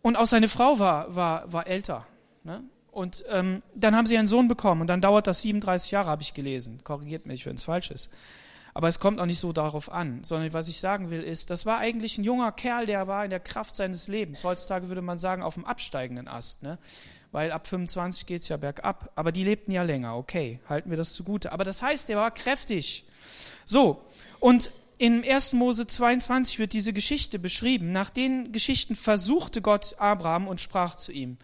[0.00, 2.06] und auch seine Frau war, war, war älter.
[2.44, 2.62] Ne?
[2.92, 6.22] Und ähm, dann haben sie einen Sohn bekommen und dann dauert das 37 Jahre, habe
[6.22, 6.82] ich gelesen.
[6.84, 8.12] Korrigiert mich, wenn es falsch ist.
[8.74, 11.66] Aber es kommt auch nicht so darauf an, sondern was ich sagen will ist, das
[11.66, 14.44] war eigentlich ein junger Kerl, der war in der Kraft seines Lebens.
[14.44, 16.78] Heutzutage würde man sagen, auf dem absteigenden Ast, ne?
[17.32, 19.10] weil ab 25 geht es ja bergab.
[19.14, 21.52] Aber die lebten ja länger, okay, halten wir das zugute.
[21.52, 23.04] Aber das heißt, er war kräftig.
[23.64, 24.02] So,
[24.40, 25.52] und in 1.
[25.52, 27.92] Mose 22 wird diese Geschichte beschrieben.
[27.92, 31.38] Nach den Geschichten versuchte Gott Abraham und sprach zu ihm.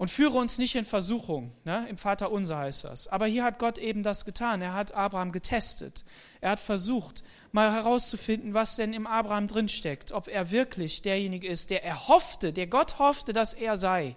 [0.00, 1.52] Und führe uns nicht in Versuchung.
[1.64, 1.86] Ne?
[1.90, 3.08] Im Vater unser heißt das.
[3.08, 4.62] Aber hier hat Gott eben das getan.
[4.62, 6.06] Er hat Abraham getestet.
[6.40, 10.12] Er hat versucht, mal herauszufinden, was denn im Abraham drinsteckt.
[10.12, 14.16] Ob er wirklich derjenige ist, der er hoffte, der Gott hoffte, dass er sei.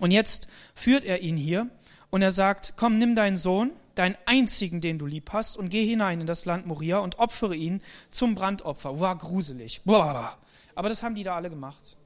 [0.00, 1.70] Und jetzt führt er ihn hier
[2.10, 5.86] und er sagt, komm, nimm deinen Sohn, deinen einzigen, den du lieb hast, und geh
[5.86, 8.98] hinein in das Land Moria und opfere ihn zum Brandopfer.
[8.98, 9.82] Wow, gruselig.
[9.84, 10.36] Boah.
[10.74, 11.96] Aber das haben die da alle gemacht.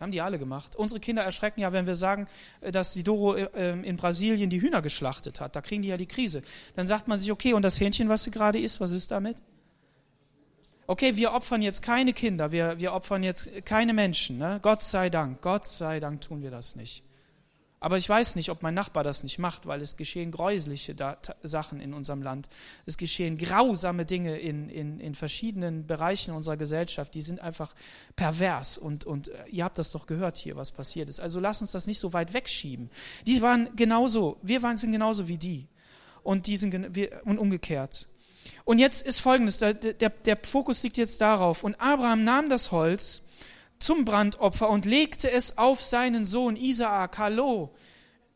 [0.00, 0.76] Haben die alle gemacht.
[0.76, 2.28] Unsere Kinder erschrecken ja, wenn wir sagen,
[2.60, 5.56] äh, dass die Doro äh, ähm, in Brasilien die Hühner geschlachtet hat.
[5.56, 6.42] Da kriegen die ja die Krise.
[6.76, 9.36] Dann sagt man sich, okay, und das Hähnchen, was sie gerade isst, was ist damit?
[10.86, 14.38] Okay, wir opfern jetzt keine Kinder, wir, wir opfern jetzt keine Menschen.
[14.38, 14.58] Ne?
[14.62, 17.02] Gott sei Dank, Gott sei Dank tun wir das nicht.
[17.80, 20.96] Aber ich weiß nicht, ob mein Nachbar das nicht macht, weil es geschehen gräusliche
[21.42, 22.48] Sachen in unserem Land.
[22.86, 27.14] Es geschehen grausame Dinge in, in, in verschiedenen Bereichen unserer Gesellschaft.
[27.14, 27.74] Die sind einfach
[28.16, 28.78] pervers.
[28.78, 31.20] Und, und äh, ihr habt das doch gehört hier, was passiert ist.
[31.20, 32.90] Also lasst uns das nicht so weit wegschieben.
[33.26, 35.68] Die waren genauso, wir waren sind genauso wie die.
[36.24, 38.08] Und, die sind, wir, und umgekehrt.
[38.64, 41.62] Und jetzt ist Folgendes, der, der, der Fokus liegt jetzt darauf.
[41.62, 43.27] Und Abraham nahm das Holz,
[43.78, 47.18] zum Brandopfer und legte es auf seinen Sohn Isaak.
[47.18, 47.74] Hallo,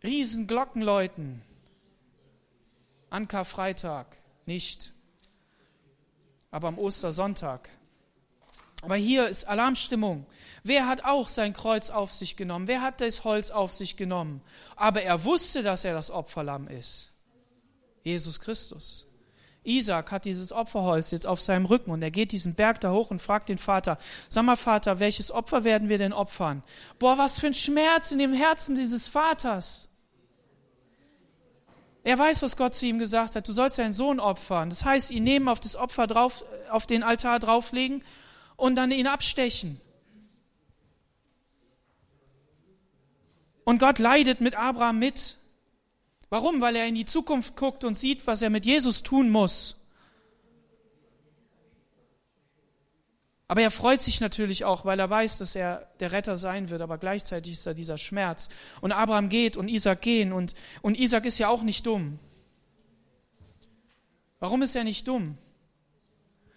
[0.03, 1.43] Riesenglocken läuten.
[3.11, 4.07] An Karfreitag
[4.47, 4.93] nicht,
[6.51, 7.69] aber am Ostersonntag.
[8.83, 10.27] Aber hier ist Alarmstimmung.
[10.65, 12.67] Wer hat auch sein Kreuz auf sich genommen?
[12.67, 14.43] Wer hat das Holz auf sich genommen?
[14.75, 17.13] Aber er wusste, dass er das Opferlamm ist.
[18.03, 19.12] Jesus Christus.
[19.65, 23.11] Isaac hat dieses Opferholz jetzt auf seinem Rücken und er geht diesen Berg da hoch
[23.11, 23.97] und fragt den Vater,
[24.29, 26.63] sag mal Vater, welches Opfer werden wir denn opfern?
[26.99, 29.89] Boah, was für ein Schmerz in dem Herzen dieses Vaters.
[32.05, 33.47] Er weiß, was Gott zu ihm gesagt hat.
[33.47, 34.71] Du sollst deinen Sohn opfern.
[34.71, 38.03] Das heißt, ihn nehmen, auf das Opfer drauf, auf den Altar drauflegen
[38.57, 39.81] und dann ihn abstechen.
[43.65, 45.37] Und Gott leidet mit Abraham mit.
[46.33, 46.63] Warum?
[46.63, 49.91] Weil er in die Zukunft guckt und sieht, was er mit Jesus tun muss.
[53.49, 56.81] Aber er freut sich natürlich auch, weil er weiß, dass er der Retter sein wird,
[56.81, 58.49] aber gleichzeitig ist da dieser Schmerz.
[58.81, 62.19] Und Abraham geht und Isaac gehen und, und Isaac ist ja auch nicht dumm.
[64.41, 65.37] Warum ist er nicht dumm?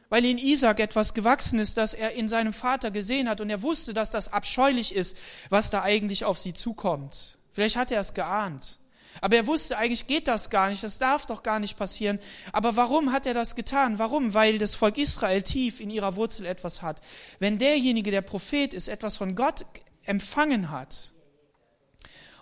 [0.07, 3.61] Weil in Isaac etwas gewachsen ist, das er in seinem Vater gesehen hat und er
[3.61, 5.17] wusste, dass das abscheulich ist,
[5.49, 7.39] was da eigentlich auf sie zukommt.
[7.51, 8.79] Vielleicht hat er es geahnt.
[9.21, 12.19] Aber er wusste, eigentlich geht das gar nicht, das darf doch gar nicht passieren.
[12.51, 13.99] Aber warum hat er das getan?
[13.99, 14.34] Warum?
[14.34, 17.01] Weil das Volk Israel tief in ihrer Wurzel etwas hat.
[17.39, 19.65] Wenn derjenige, der Prophet ist, etwas von Gott
[20.04, 21.12] empfangen hat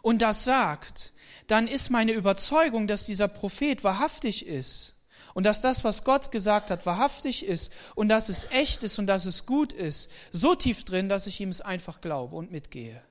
[0.02, 1.14] und das sagt,
[1.48, 6.72] dann ist meine Überzeugung, dass dieser Prophet wahrhaftig ist und dass das, was Gott gesagt
[6.72, 10.84] hat, wahrhaftig ist und dass es echt ist und dass es gut ist, so tief
[10.84, 13.02] drin, dass ich ihm es einfach glaube und mitgehe.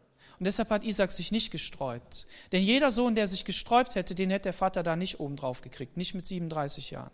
[0.42, 2.26] Und deshalb hat Isaac sich nicht gesträubt.
[2.50, 5.60] Denn jeder Sohn, der sich gesträubt hätte, den hätte der Vater da nicht oben drauf
[5.60, 7.12] gekriegt, nicht mit 37 Jahren.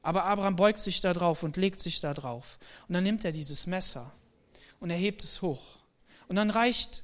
[0.00, 2.58] Aber Abraham beugt sich da drauf und legt sich da drauf.
[2.88, 4.10] Und dann nimmt er dieses Messer
[4.80, 5.80] und er hebt es hoch.
[6.28, 7.02] Und dann reicht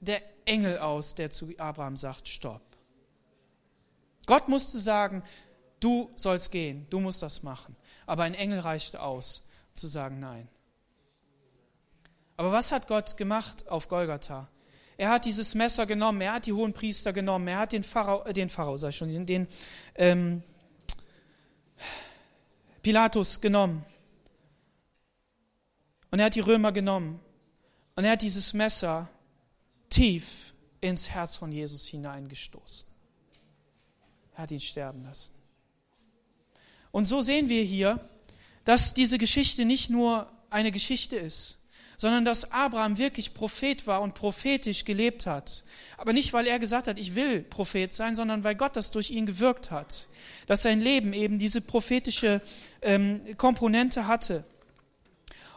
[0.00, 2.76] der Engel aus, der zu Abraham sagt, stopp.
[4.26, 5.22] Gott musste sagen,
[5.78, 7.76] du sollst gehen, du musst das machen.
[8.06, 10.48] Aber ein Engel reichte aus, zu sagen, nein.
[12.36, 14.48] Aber was hat Gott gemacht auf Golgatha?
[14.96, 18.24] Er hat dieses Messer genommen, er hat die hohen Priester genommen, er hat den Pharao,
[18.24, 19.46] äh, den Pharao, ich schon, den, den
[19.94, 20.42] ähm,
[22.82, 23.84] Pilatus genommen.
[26.10, 27.20] Und er hat die Römer genommen.
[27.96, 29.08] Und er hat dieses Messer
[29.88, 32.88] tief ins Herz von Jesus hineingestoßen.
[34.34, 35.32] Er hat ihn sterben lassen.
[36.90, 38.08] Und so sehen wir hier,
[38.64, 41.61] dass diese Geschichte nicht nur eine Geschichte ist,
[42.02, 45.62] sondern dass Abraham wirklich Prophet war und prophetisch gelebt hat.
[45.96, 49.12] Aber nicht, weil er gesagt hat, ich will Prophet sein, sondern weil Gott das durch
[49.12, 50.08] ihn gewirkt hat.
[50.48, 52.42] Dass sein Leben eben diese prophetische
[52.80, 54.44] ähm, Komponente hatte.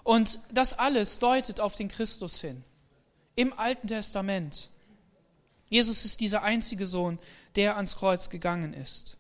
[0.03, 2.63] Und das alles deutet auf den Christus hin.
[3.33, 4.69] Im Alten Testament.
[5.67, 7.17] Jesus ist dieser einzige Sohn,
[7.55, 9.17] der ans Kreuz gegangen ist.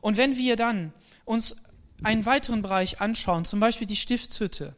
[0.00, 0.92] Und wenn wir dann
[1.24, 1.62] uns
[2.02, 4.74] einen weiteren Bereich anschauen, zum Beispiel die Stiftshütte,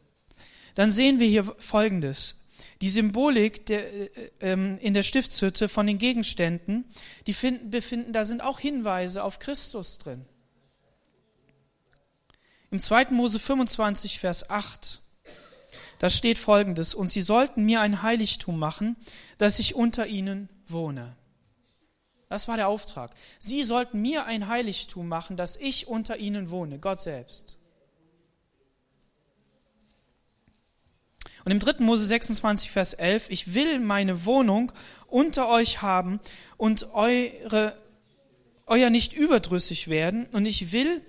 [0.77, 2.45] dann sehen wir hier Folgendes.
[2.81, 6.85] Die Symbolik der, äh, ähm, in der Stiftshütte von den Gegenständen,
[7.25, 10.23] die finden, befinden, da sind auch Hinweise auf Christus drin.
[12.69, 13.07] Im 2.
[13.09, 15.01] Mose 25, Vers 8,
[15.97, 18.97] da steht folgendes, und sie sollten mir ein Heiligtum machen,
[19.39, 21.15] dass ich unter ihnen wohne.
[22.29, 23.15] Das war der Auftrag.
[23.39, 27.56] Sie sollten mir ein Heiligtum machen, dass ich unter ihnen wohne, Gott selbst.
[31.47, 31.75] Und im 3.
[31.81, 34.73] Mose 26, Vers 11, ich will meine Wohnung
[35.07, 36.19] unter euch haben
[36.57, 37.73] und eure,
[38.65, 41.01] euer nicht überdrüssig werden und ich will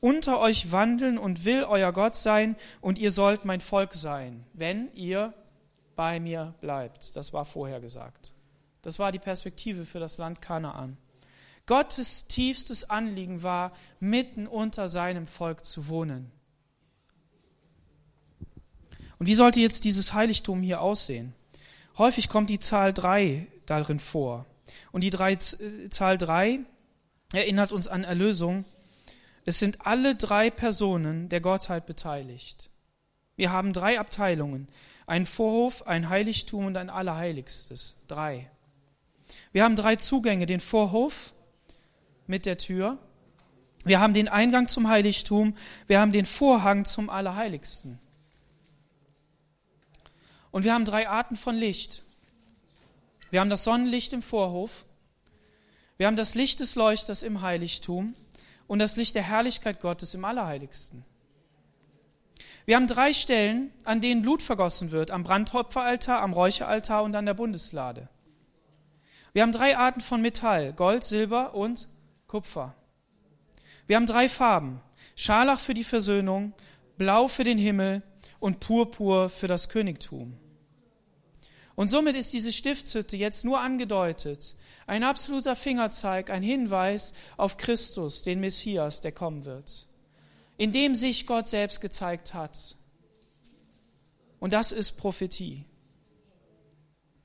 [0.00, 4.92] unter euch wandeln und will euer Gott sein und ihr sollt mein Volk sein, wenn
[4.92, 5.32] ihr
[5.94, 7.16] bei mir bleibt.
[7.16, 8.34] Das war vorher gesagt.
[8.82, 10.98] Das war die Perspektive für das Land Kanaan.
[11.64, 16.30] Gottes tiefstes Anliegen war, mitten unter seinem Volk zu wohnen.
[19.18, 21.34] Und wie sollte jetzt dieses Heiligtum hier aussehen?
[21.98, 24.46] Häufig kommt die Zahl 3 darin vor.
[24.92, 26.60] Und die drei, äh, Zahl 3
[27.32, 28.64] erinnert uns an Erlösung.
[29.44, 32.70] Es sind alle drei Personen der Gottheit beteiligt.
[33.36, 34.68] Wir haben drei Abteilungen.
[35.06, 38.02] Ein Vorhof, ein Heiligtum und ein Allerheiligstes.
[38.08, 38.50] Drei.
[39.52, 40.46] Wir haben drei Zugänge.
[40.46, 41.32] Den Vorhof
[42.26, 42.98] mit der Tür.
[43.84, 45.54] Wir haben den Eingang zum Heiligtum.
[45.86, 48.00] Wir haben den Vorhang zum Allerheiligsten.
[50.56, 52.02] Und wir haben drei Arten von Licht.
[53.28, 54.86] Wir haben das Sonnenlicht im Vorhof,
[55.98, 58.14] wir haben das Licht des Leuchters im Heiligtum
[58.66, 61.04] und das Licht der Herrlichkeit Gottes im Allerheiligsten.
[62.64, 67.26] Wir haben drei Stellen, an denen Blut vergossen wird, am Brandopferaltar, am Räucheraltar und an
[67.26, 68.08] der Bundeslade.
[69.34, 71.86] Wir haben drei Arten von Metall, Gold, Silber und
[72.28, 72.74] Kupfer.
[73.86, 74.80] Wir haben drei Farben,
[75.16, 76.54] Scharlach für die Versöhnung,
[76.96, 78.00] Blau für den Himmel
[78.40, 80.38] und Purpur für das Königtum.
[81.76, 88.22] Und somit ist diese Stiftshütte jetzt nur angedeutet, ein absoluter Fingerzeig, ein Hinweis auf Christus,
[88.22, 89.86] den Messias, der kommen wird,
[90.56, 92.76] in dem sich Gott selbst gezeigt hat.
[94.40, 95.64] Und das ist Prophetie.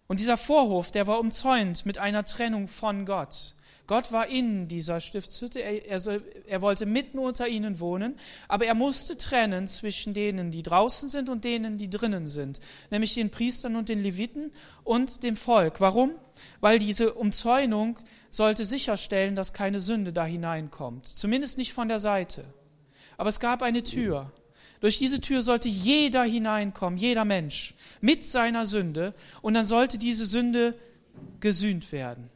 [0.07, 3.55] Und dieser Vorhof, der war umzäunt mit einer Trennung von Gott.
[3.91, 8.73] Gott war in dieser Stiftshütte, er, er, er, wollte mitten unter ihnen wohnen, aber er
[8.73, 13.75] musste trennen zwischen denen, die draußen sind und denen, die drinnen sind, nämlich den Priestern
[13.75, 14.53] und den Leviten
[14.85, 15.81] und dem Volk.
[15.81, 16.11] Warum?
[16.61, 17.99] Weil diese Umzäunung
[18.29, 22.45] sollte sicherstellen, dass keine Sünde da hineinkommt, zumindest nicht von der Seite.
[23.17, 24.31] Aber es gab eine Tür.
[24.79, 30.25] Durch diese Tür sollte jeder hineinkommen, jeder Mensch, mit seiner Sünde, und dann sollte diese
[30.25, 30.75] Sünde
[31.41, 32.29] gesühnt werden.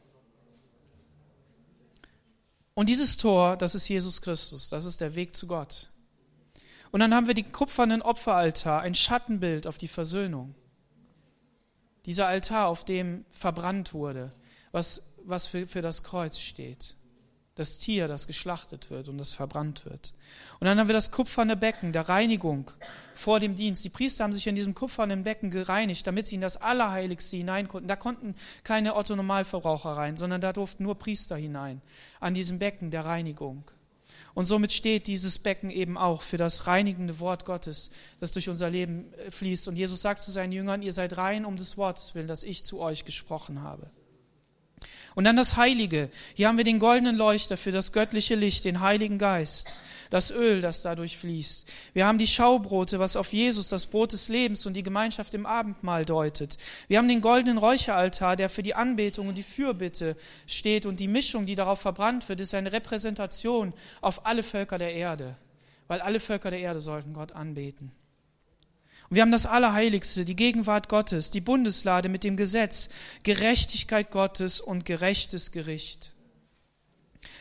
[2.76, 5.88] Und dieses Tor, das ist Jesus Christus, das ist der Weg zu Gott.
[6.90, 10.54] Und dann haben wir den kupfernen Opferaltar, ein Schattenbild auf die Versöhnung.
[12.04, 14.30] Dieser Altar, auf dem verbrannt wurde,
[14.72, 16.96] was, was für, für das Kreuz steht.
[17.56, 20.12] Das Tier, das geschlachtet wird und das verbrannt wird.
[20.60, 22.70] Und dann haben wir das kupferne Becken der Reinigung
[23.14, 23.84] vor dem Dienst.
[23.84, 27.66] Die Priester haben sich in diesem kupfernen Becken gereinigt, damit sie in das Allerheiligste hinein
[27.66, 27.88] konnten.
[27.88, 31.80] Da konnten keine Otto-Normalverbraucher rein, sondern da durften nur Priester hinein,
[32.20, 33.64] an diesem Becken der Reinigung.
[34.34, 37.90] Und somit steht dieses Becken eben auch für das reinigende Wort Gottes,
[38.20, 39.66] das durch unser Leben fließt.
[39.68, 42.62] Und Jesus sagt zu seinen Jüngern, ihr seid rein um des Wortes willen, das ich
[42.62, 43.90] zu euch gesprochen habe.
[45.16, 46.10] Und dann das Heilige.
[46.34, 49.74] Hier haben wir den goldenen Leuchter für das göttliche Licht, den Heiligen Geist,
[50.10, 51.72] das Öl, das dadurch fließt.
[51.94, 55.46] Wir haben die Schaubrote, was auf Jesus, das Brot des Lebens und die Gemeinschaft im
[55.46, 56.58] Abendmahl deutet.
[56.86, 61.08] Wir haben den goldenen Räucheraltar, der für die Anbetung und die Fürbitte steht und die
[61.08, 65.34] Mischung, die darauf verbrannt wird, ist eine Repräsentation auf alle Völker der Erde,
[65.88, 67.90] weil alle Völker der Erde sollten Gott anbeten.
[69.08, 72.90] Und wir haben das Allerheiligste, die Gegenwart Gottes, die Bundeslade mit dem Gesetz,
[73.22, 76.12] Gerechtigkeit Gottes und gerechtes Gericht.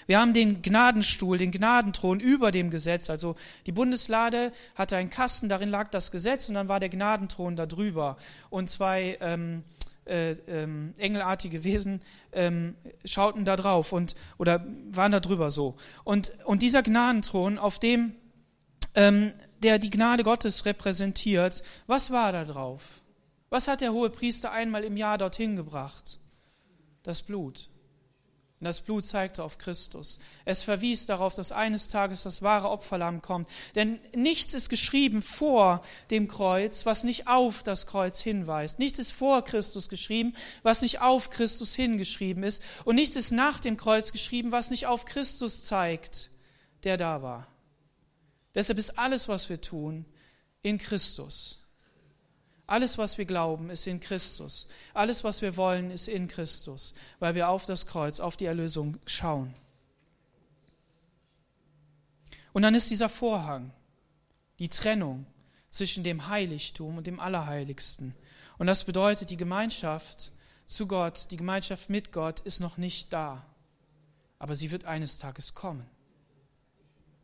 [0.08, 3.10] Wir haben den Gnadenstuhl, den Gnadenthron über dem Gesetz.
[3.10, 7.56] Also die Bundeslade hatte einen Kasten, darin lag das Gesetz und dann war der Gnadenthron
[7.56, 8.18] da drüber.
[8.52, 9.64] Und zwei ähm,
[10.06, 12.02] äh, ähm, engelartige Wesen
[12.32, 15.76] ähm, schauten da drauf und oder waren da drüber so.
[16.04, 18.14] Und, und dieser Gnadenthron, auf dem
[18.94, 19.34] ähm,
[19.66, 23.02] der die Gnade Gottes repräsentiert, was war da drauf?
[23.50, 26.20] Was hat der hohe Priester einmal im Jahr dorthin gebracht?
[27.02, 27.70] Das Blut.
[28.60, 30.20] Und das Blut zeigte auf Christus.
[30.46, 33.50] Es verwies darauf, dass eines Tages das wahre Opferlamm kommt.
[33.74, 38.78] Denn nichts ist geschrieben vor dem Kreuz, was nicht auf das Kreuz hinweist.
[38.78, 42.62] Nichts ist vor Christus geschrieben, was nicht auf Christus hingeschrieben ist.
[42.84, 46.30] Und nichts ist nach dem Kreuz geschrieben, was nicht auf Christus zeigt,
[46.84, 47.48] der da war.
[48.56, 50.06] Deshalb ist alles, was wir tun,
[50.62, 51.62] in Christus.
[52.68, 54.68] Alles, was wir glauben, ist in Christus.
[54.94, 58.98] Alles, was wir wollen, ist in Christus, weil wir auf das Kreuz, auf die Erlösung
[59.06, 59.54] schauen.
[62.54, 63.72] Und dann ist dieser Vorhang,
[64.58, 65.28] die Trennung
[65.70, 68.16] zwischen dem Heiligtum und dem Allerheiligsten.
[68.58, 70.32] Und das bedeutet, die Gemeinschaft
[70.66, 73.46] zu Gott, die Gemeinschaft mit Gott ist noch nicht da.
[74.40, 75.86] Aber sie wird eines Tages kommen.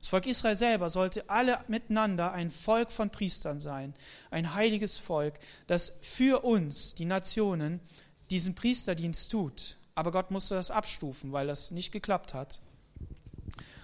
[0.01, 3.93] Das Volk Israel selber sollte alle miteinander ein Volk von Priestern sein,
[4.31, 5.35] ein heiliges Volk,
[5.67, 7.79] das für uns, die Nationen,
[8.31, 9.77] diesen Priesterdienst tut.
[9.93, 12.59] Aber Gott musste das abstufen, weil das nicht geklappt hat.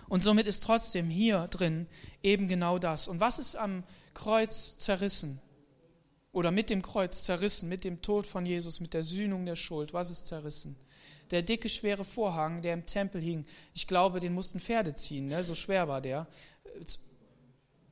[0.10, 1.86] Und somit ist trotzdem hier drin
[2.24, 3.08] eben genau das.
[3.08, 3.84] Und was ist am
[4.16, 5.40] Kreuz zerrissen?
[6.32, 9.94] Oder mit dem Kreuz zerrissen, mit dem Tod von Jesus, mit der Sühnung der Schuld?
[9.94, 10.78] Was ist zerrissen?
[11.32, 13.46] Der dicke, schwere Vorhang, der im Tempel hing.
[13.74, 15.44] Ich glaube, den mussten Pferde ziehen, ne?
[15.44, 16.28] so schwer war der.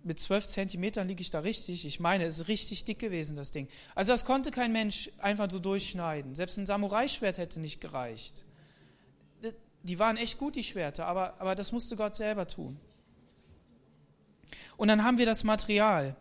[0.03, 1.85] Mit zwölf Zentimetern liege ich da richtig.
[1.85, 3.67] Ich meine, es ist richtig dick gewesen, das Ding.
[3.95, 6.35] Also das konnte kein Mensch einfach so durchschneiden.
[6.35, 8.45] Selbst ein Samurai-Schwert hätte nicht gereicht.
[9.83, 12.79] Die waren echt gut, die Schwerter, aber, aber das musste Gott selber tun.
[14.77, 16.15] Und dann haben wir das Material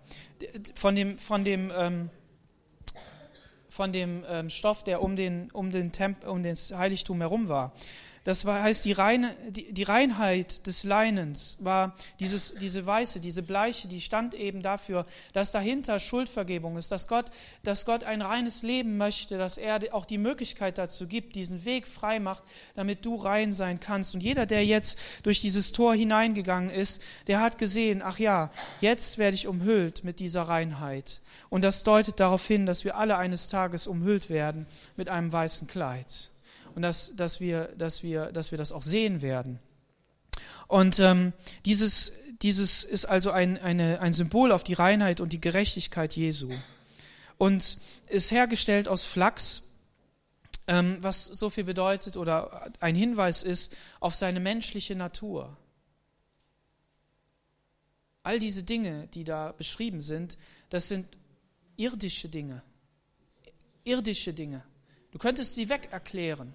[0.74, 2.10] von dem, von dem ähm,
[3.74, 7.72] von dem ähm, Stoff, der um, den, um, den Temp um das Heiligtum herum war.
[8.24, 13.42] Das war, heißt, die, Reine, die, die Reinheit des Leinens war dieses, diese Weiße, diese
[13.42, 17.26] Bleiche, die stand eben dafür, dass dahinter Schuldvergebung ist, dass Gott,
[17.64, 21.86] dass Gott ein reines Leben möchte, dass er auch die Möglichkeit dazu gibt, diesen Weg
[21.86, 24.14] frei macht, damit du rein sein kannst.
[24.14, 29.18] Und jeder, der jetzt durch dieses Tor hineingegangen ist, der hat gesehen, ach ja, jetzt
[29.18, 31.20] werde ich umhüllt mit dieser Reinheit.
[31.50, 35.68] Und das deutet darauf hin, dass wir alle eines Tages umhüllt werden mit einem weißen
[35.68, 36.30] Kleid
[36.74, 39.58] und dass, dass, wir, dass, wir, dass wir das auch sehen werden.
[40.66, 41.32] Und ähm,
[41.64, 46.50] dieses, dieses ist also ein, eine, ein Symbol auf die Reinheit und die Gerechtigkeit Jesu.
[47.38, 49.70] Und ist hergestellt aus Flachs,
[50.66, 55.56] ähm, was so viel bedeutet oder ein Hinweis ist auf seine menschliche Natur.
[58.22, 60.38] All diese Dinge, die da beschrieben sind,
[60.70, 61.06] das sind
[61.76, 62.62] irdische Dinge.
[63.84, 64.64] Irdische Dinge.
[65.10, 66.54] Du könntest sie weg erklären.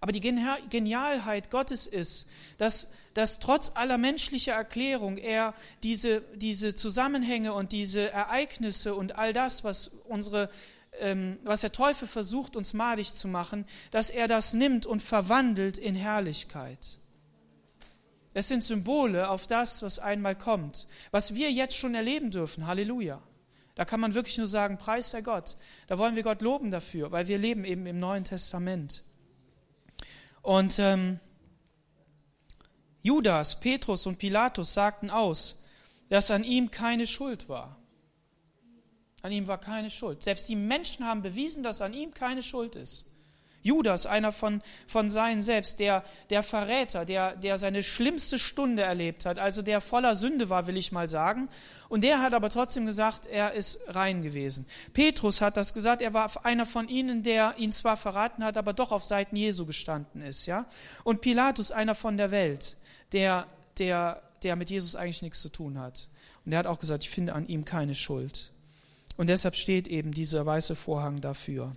[0.00, 7.52] Aber die Genialheit Gottes ist, dass, dass trotz aller menschlicher Erklärung er diese, diese Zusammenhänge
[7.52, 10.50] und diese Ereignisse und all das, was unsere
[11.00, 15.78] ähm, was der Teufel versucht, uns madig zu machen, dass er das nimmt und verwandelt
[15.78, 16.98] in Herrlichkeit.
[18.34, 22.66] Es sind Symbole auf das, was einmal kommt, was wir jetzt schon erleben dürfen.
[22.66, 23.22] Halleluja.
[23.74, 25.56] Da kann man wirklich nur sagen, preis sei Gott.
[25.86, 29.04] Da wollen wir Gott loben dafür, weil wir leben eben im Neuen Testament.
[30.48, 31.20] Und ähm,
[33.02, 35.62] Judas, Petrus und Pilatus sagten aus,
[36.08, 37.76] dass an ihm keine Schuld war.
[39.20, 40.22] An ihm war keine Schuld.
[40.22, 43.07] Selbst die Menschen haben bewiesen, dass an ihm keine Schuld ist.
[43.62, 49.26] Judas, einer von, von seinen selbst, der, der Verräter, der, der seine schlimmste Stunde erlebt
[49.26, 51.48] hat, also der voller Sünde war, will ich mal sagen.
[51.88, 54.66] Und der hat aber trotzdem gesagt, er ist rein gewesen.
[54.92, 58.72] Petrus hat das gesagt, er war einer von ihnen, der ihn zwar verraten hat, aber
[58.72, 60.66] doch auf Seiten Jesu gestanden ist, ja.
[61.02, 62.76] Und Pilatus, einer von der Welt,
[63.12, 63.46] der,
[63.78, 66.08] der, der mit Jesus eigentlich nichts zu tun hat.
[66.44, 68.52] Und er hat auch gesagt, ich finde an ihm keine Schuld.
[69.16, 71.72] Und deshalb steht eben dieser weiße Vorhang dafür.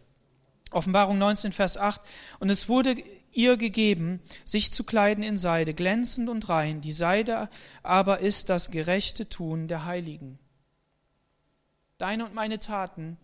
[0.72, 2.02] Offenbarung 19, Vers 8.
[2.40, 2.96] Und es wurde
[3.32, 6.82] ihr gegeben, sich zu kleiden in Seide, glänzend und rein.
[6.82, 7.50] Die Seide
[7.84, 10.40] aber ist das gerechte Tun der Heiligen.
[11.98, 13.18] Deine und meine Taten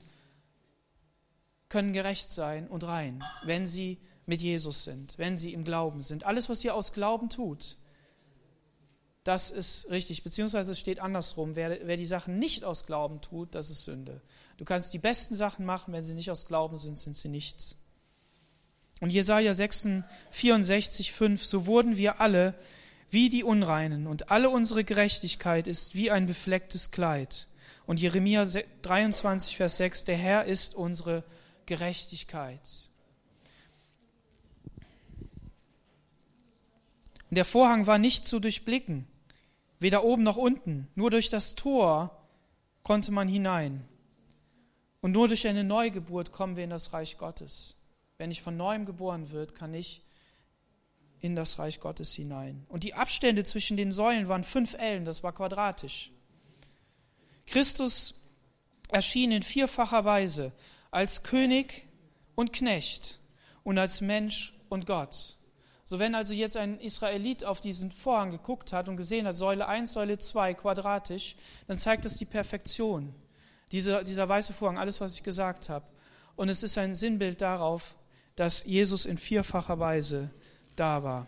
[1.69, 6.25] können gerecht sein und rein, wenn sie mit Jesus sind, wenn sie im Glauben sind.
[6.25, 7.77] Alles, was ihr aus Glauben tut,
[9.27, 10.23] das ist richtig.
[10.23, 11.57] Beziehungsweise es steht andersrum.
[11.57, 14.21] Wer, wer die Sachen nicht aus Glauben tut, das ist Sünde.
[14.55, 17.75] Du kannst die besten Sachen machen, wenn sie nicht aus Glauben sind, sind sie nichts.
[19.01, 19.89] Und Jesaja 6,
[20.31, 22.55] 64, 5, so wurden wir alle
[23.09, 27.49] wie die Unreinen und alle unsere Gerechtigkeit ist wie ein beflecktes Kleid.
[27.85, 28.47] Und Jeremia
[28.81, 31.25] 23, Vers 6, der Herr ist unsere
[31.65, 32.61] Gerechtigkeit.
[37.29, 39.05] Und der Vorhang war nicht zu durchblicken
[39.79, 40.87] weder oben noch unten.
[40.95, 42.17] Nur durch das Tor
[42.83, 43.87] konnte man hinein.
[45.01, 47.77] Und nur durch eine Neugeburt kommen wir in das Reich Gottes.
[48.17, 50.01] Wenn ich von neuem geboren wird, kann ich
[51.19, 52.65] in das Reich Gottes hinein.
[52.67, 56.11] Und die Abstände zwischen den Säulen waren fünf Ellen, das war quadratisch.
[57.45, 58.25] Christus
[58.89, 60.51] erschien in vierfacher Weise
[60.91, 61.87] als König
[62.35, 63.19] und Knecht
[63.63, 65.36] und als Mensch und Gott.
[65.89, 69.69] So wenn also jetzt ein Israelit auf diesen Vorhang geguckt hat und gesehen hat, Säule
[69.69, 73.15] 1, Säule 2, quadratisch, dann zeigt das die Perfektion.
[73.71, 75.85] Diese, dieser weiße Vorhang, alles, was ich gesagt habe.
[76.35, 77.95] Und es ist ein Sinnbild darauf,
[78.35, 80.29] dass Jesus in vierfacher Weise
[80.75, 81.25] da war.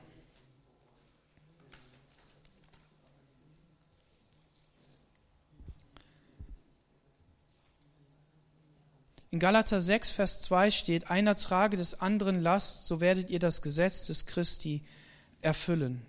[9.32, 13.62] In Galater 6, Vers 2 steht, einer trage des anderen Last, so werdet ihr das
[13.62, 14.82] Gesetz des Christi
[15.42, 16.02] erfüllen.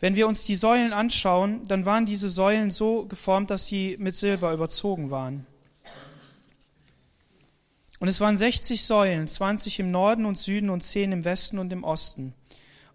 [0.00, 4.16] Wenn wir uns die Säulen anschauen, dann waren diese Säulen so geformt, dass sie mit
[4.16, 5.46] Silber überzogen waren.
[8.00, 11.72] Und es waren 60 Säulen, 20 im Norden und Süden und 10 im Westen und
[11.72, 12.34] im Osten.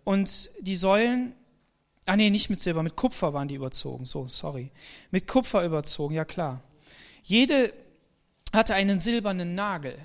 [0.03, 1.33] Und die Säulen,
[2.05, 4.71] ah nee, nicht mit Silber, mit Kupfer waren die überzogen, so, sorry.
[5.11, 6.61] Mit Kupfer überzogen, ja klar.
[7.23, 7.71] Jede
[8.53, 9.97] hatte einen silbernen Nagel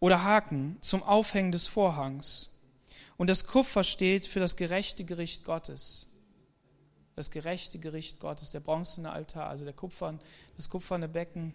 [0.00, 2.54] oder Haken zum Aufhängen des Vorhangs.
[3.16, 6.10] Und das Kupfer steht für das gerechte Gericht Gottes.
[7.16, 10.20] Das gerechte Gericht Gottes, der bronzene Altar, also der Kupfern,
[10.56, 11.54] das kupferne Becken.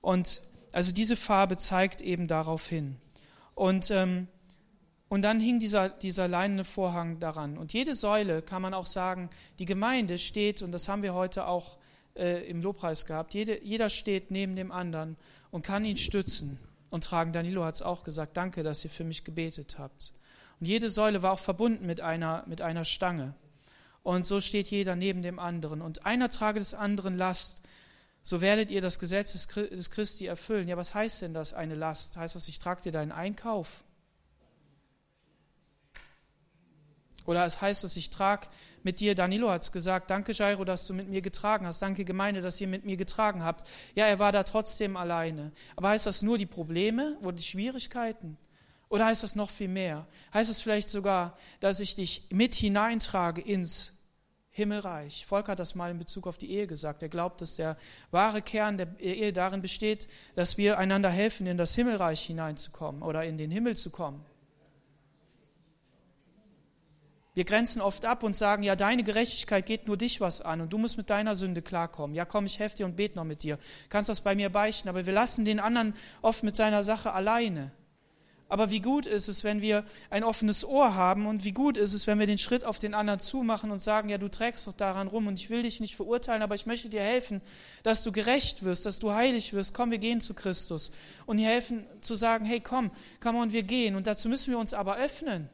[0.00, 0.42] Und
[0.72, 2.96] also diese Farbe zeigt eben darauf hin.
[3.54, 4.28] Und, ähm,
[5.08, 7.56] und dann hing dieser, dieser leinene Vorhang daran.
[7.56, 11.46] Und jede Säule, kann man auch sagen, die Gemeinde steht, und das haben wir heute
[11.46, 11.78] auch
[12.16, 13.34] äh, im Lobpreis gehabt.
[13.34, 15.16] Jede, jeder steht neben dem anderen
[15.50, 16.58] und kann ihn stützen
[16.90, 17.32] und tragen.
[17.32, 20.12] Danilo hat es auch gesagt, danke, dass ihr für mich gebetet habt.
[20.60, 23.34] Und jede Säule war auch verbunden mit einer, mit einer Stange.
[24.02, 25.82] Und so steht jeder neben dem anderen.
[25.82, 27.62] Und einer trage des anderen Last,
[28.22, 30.68] so werdet ihr das Gesetz des Christi erfüllen.
[30.68, 32.16] Ja, was heißt denn das, eine Last?
[32.16, 33.84] Heißt das, ich trage dir deinen Einkauf?
[37.26, 38.46] Oder es heißt dass ich trage
[38.86, 42.04] mit dir, Danilo hat es gesagt, danke Jairo, dass du mit mir getragen hast, danke
[42.04, 43.68] Gemeinde, dass ihr mit mir getragen habt.
[43.96, 45.50] Ja, er war da trotzdem alleine.
[45.74, 48.38] Aber heißt das nur die Probleme oder die Schwierigkeiten?
[48.88, 50.06] Oder heißt das noch viel mehr?
[50.32, 53.92] Heißt es vielleicht sogar, dass ich dich mit hineintrage ins
[54.50, 55.26] Himmelreich?
[55.26, 57.02] Volker hat das mal in Bezug auf die Ehe gesagt.
[57.02, 57.76] Er glaubt, dass der
[58.12, 60.06] wahre Kern der Ehe darin besteht,
[60.36, 64.24] dass wir einander helfen, in das Himmelreich hineinzukommen oder in den Himmel zu kommen.
[67.36, 70.72] Wir grenzen oft ab und sagen, ja, deine Gerechtigkeit geht nur dich was an und
[70.72, 72.16] du musst mit deiner Sünde klarkommen.
[72.16, 73.58] Ja, komm, ich helfe dir und bete noch mit dir.
[73.90, 77.72] Kannst das bei mir beichten, aber wir lassen den anderen oft mit seiner Sache alleine.
[78.48, 81.92] Aber wie gut ist es, wenn wir ein offenes Ohr haben und wie gut ist
[81.92, 84.72] es, wenn wir den Schritt auf den anderen zumachen und sagen, ja, du trägst doch
[84.72, 87.42] daran rum und ich will dich nicht verurteilen, aber ich möchte dir helfen,
[87.82, 89.74] dass du gerecht wirst, dass du heilig wirst.
[89.74, 90.90] Komm, wir gehen zu Christus.
[91.26, 93.94] Und helfen zu sagen, hey, komm, komm und wir gehen.
[93.94, 95.50] Und dazu müssen wir uns aber öffnen.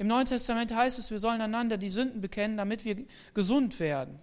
[0.00, 4.18] Im Neuen Testament heißt es, wir sollen einander die Sünden bekennen, damit wir gesund werden.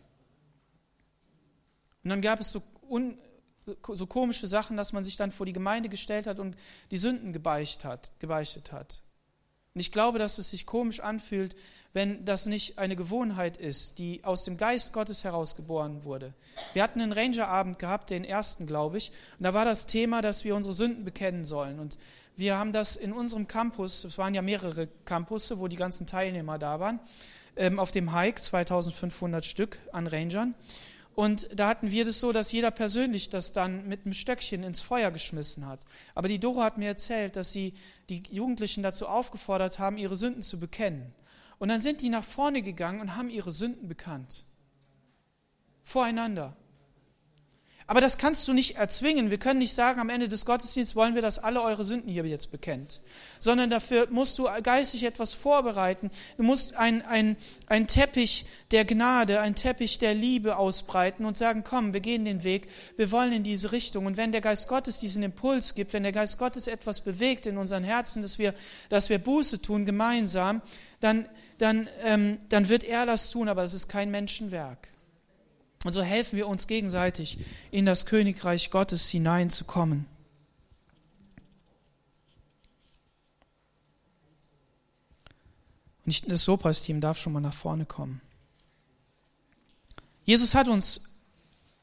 [2.04, 3.16] Und dann gab es so, un,
[3.94, 6.58] so komische Sachen, dass man sich dann vor die Gemeinde gestellt hat und
[6.90, 8.12] die Sünden gebeichtet hat.
[8.18, 9.04] Gebeichtet hat.
[9.76, 11.56] Und ich glaube, dass es sich komisch anfühlt,
[11.94, 16.34] wenn das nicht eine Gewohnheit ist, die aus dem Geist Gottes herausgeboren wurde.
[16.74, 20.44] Wir hatten einen Rangerabend gehabt, den ersten, glaube ich, und da war das Thema, dass
[20.44, 21.78] wir unsere Sünden bekennen sollen.
[21.78, 22.00] Und
[22.38, 26.60] wir haben das in unserem Campus, es waren ja mehrere Campusse, wo die ganzen Teilnehmer
[26.60, 27.00] da waren,
[27.56, 30.54] ähm, auf dem Hike, 2500 Stück an Rangern.
[31.16, 34.82] Und da hatten wir das so, dass jeder persönlich das dann mit einem Stöckchen ins
[34.82, 35.80] Feuer geschmissen hat.
[36.14, 37.74] Aber die Doro hat mir erzählt, dass sie
[38.08, 41.12] die Jugendlichen dazu aufgefordert haben, ihre Sünden zu bekennen.
[41.58, 44.46] Und dann sind die nach vorne gegangen und haben ihre Sünden bekannt.
[45.84, 46.56] Voreinander.
[47.90, 49.32] Aber das kannst du nicht erzwingen.
[49.32, 52.26] Wir können nicht sagen, am Ende des Gottesdienstes wollen wir, dass alle eure Sünden hier
[52.26, 53.00] jetzt bekennt.
[53.40, 56.12] Sondern dafür musst du geistig etwas vorbereiten.
[56.36, 61.94] Du musst einen ein Teppich der Gnade, einen Teppich der Liebe ausbreiten und sagen, komm,
[61.94, 62.68] wir gehen den Weg,
[62.98, 64.06] wir wollen in diese Richtung.
[64.06, 67.58] Und wenn der Geist Gottes diesen Impuls gibt, wenn der Geist Gottes etwas bewegt in
[67.58, 68.54] unseren Herzen, dass wir,
[68.90, 70.62] dass wir Buße tun gemeinsam,
[71.00, 74.90] dann, dann, ähm, dann wird er das tun, aber es ist kein Menschenwerk.
[75.84, 77.38] Und so helfen wir uns gegenseitig,
[77.72, 80.06] in das Königreich Gottes hineinzukommen.
[86.06, 88.22] Und das Sopras-Team darf schon mal nach vorne kommen.
[90.24, 91.20] Jesus hat uns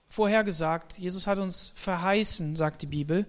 [0.08, 3.26] vorhergesagt, Jesus hat uns verheißen, sagt die Bibel,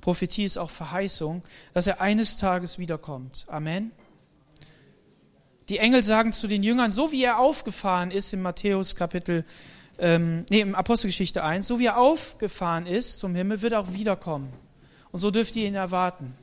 [0.00, 1.42] Prophetie ist auch Verheißung,
[1.74, 3.46] dass er eines Tages wiederkommt.
[3.48, 3.92] Amen.
[5.68, 9.44] Die Engel sagen zu den Jüngern, so wie er aufgefahren ist in Matthäus Kapitel
[9.98, 13.92] ähm, nee, im Apostelgeschichte 1, so wie er aufgefahren ist zum Himmel, wird er auch
[13.92, 14.52] wiederkommen.
[15.10, 16.34] Und so dürft ihr ihn erwarten.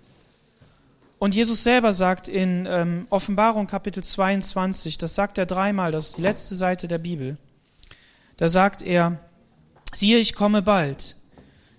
[1.17, 6.17] Und Jesus selber sagt in ähm, Offenbarung Kapitel 22, das sagt er dreimal, das ist
[6.17, 7.37] die letzte Seite der Bibel,
[8.37, 9.19] da sagt er,
[9.93, 11.15] siehe, ich komme bald.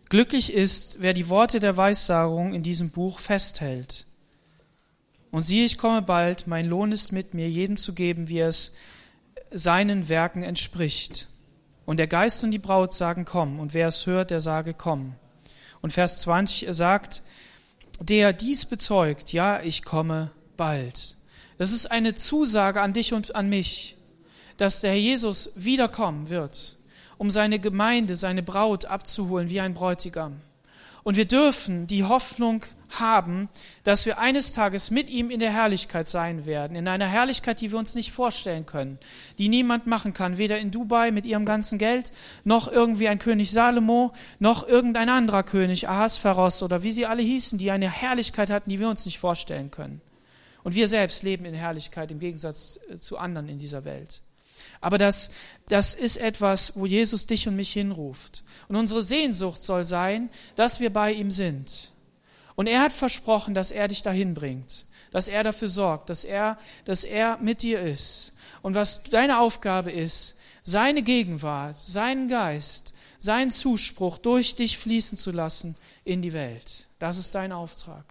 [0.09, 4.07] Glücklich ist, wer die Worte der Weissagung in diesem Buch festhält.
[5.31, 8.75] Und siehe, ich komme bald, mein Lohn ist mit mir, jedem zu geben, wie es
[9.51, 11.29] seinen Werken entspricht.
[11.87, 13.61] Und der Geist und die Braut sagen, komm.
[13.61, 15.15] Und wer es hört, der sage, komm.
[15.81, 17.23] Und Vers 20, er sagt,
[18.01, 21.17] der dies bezeugt, ja, ich komme bald.
[21.59, 23.97] Das ist eine Zusage an dich und an mich,
[24.57, 26.77] dass der Herr Jesus wiederkommen wird,
[27.19, 30.41] um seine Gemeinde, seine Braut abzuholen wie ein Bräutigam.
[31.03, 33.49] Und wir dürfen die Hoffnung haben,
[33.85, 37.73] dass wir eines Tages mit ihm in der Herrlichkeit sein werden, in einer Herrlichkeit, die
[37.73, 38.99] wir uns nicht vorstellen können,
[39.39, 42.13] die niemand machen kann, weder in Dubai mit ihrem ganzen Geld,
[42.45, 47.59] noch irgendwie ein König Salomo, noch irgendein anderer König, Ahasveros oder wie sie alle hießen,
[47.59, 50.01] die eine Herrlichkeit hatten, die wir uns nicht vorstellen können.
[50.63, 54.23] Und wir selbst leben in Herrlichkeit im Gegensatz äh, zu anderen in dieser Welt.
[54.81, 55.33] Aber das,
[55.69, 58.45] das ist etwas, wo Jesus dich und mich hinruft.
[58.69, 61.93] Und unsere Sehnsucht soll sein, dass wir bei ihm sind
[62.57, 66.59] und er hat versprochen, dass er dich dahin bringt, dass er dafür sorgt, dass er,
[66.85, 68.33] dass er mit dir ist.
[68.63, 75.31] Und was deine Aufgabe ist, seine Gegenwart, seinen Geist, seinen Zuspruch durch dich fließen zu
[75.31, 76.89] lassen in die Welt.
[76.99, 78.05] Das ist dein Auftrag.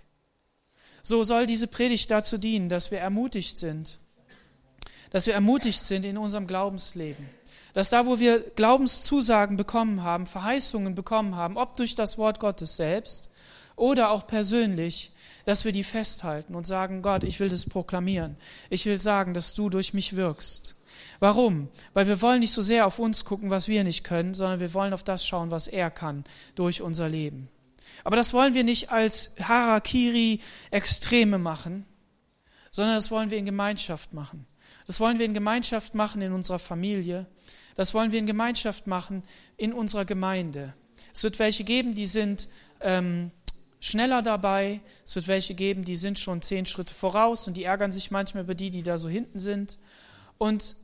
[1.01, 3.97] So soll diese Predigt dazu dienen, dass wir ermutigt sind,
[5.11, 7.29] dass wir ermutigt sind in unserem Glaubensleben.
[7.73, 12.77] Dass da, wo wir Glaubenszusagen bekommen haben, Verheißungen bekommen haben, ob durch das Wort Gottes
[12.77, 13.29] selbst
[13.75, 15.11] oder auch persönlich,
[15.45, 18.35] dass wir die festhalten und sagen, Gott, ich will das proklamieren.
[18.69, 20.75] Ich will sagen, dass du durch mich wirkst.
[21.19, 21.69] Warum?
[21.93, 24.73] Weil wir wollen nicht so sehr auf uns gucken, was wir nicht können, sondern wir
[24.73, 26.23] wollen auf das schauen, was er kann
[26.55, 27.49] durch unser Leben.
[28.03, 31.85] Aber das wollen wir nicht als Harakiri-Extreme machen,
[32.71, 34.45] sondern das wollen wir in Gemeinschaft machen.
[34.87, 37.25] Das wollen wir in Gemeinschaft machen in unserer Familie.
[37.75, 39.23] Das wollen wir in Gemeinschaft machen
[39.57, 40.73] in unserer Gemeinde.
[41.13, 42.47] Es wird welche geben, die sind
[42.81, 43.31] ähm,
[43.85, 44.81] schneller dabei.
[45.03, 48.43] Es wird welche geben, die sind schon zehn Schritte voraus und die ärgern sich manchmal
[48.43, 49.77] über die, die da so hinten sind.
[50.37, 50.75] Und,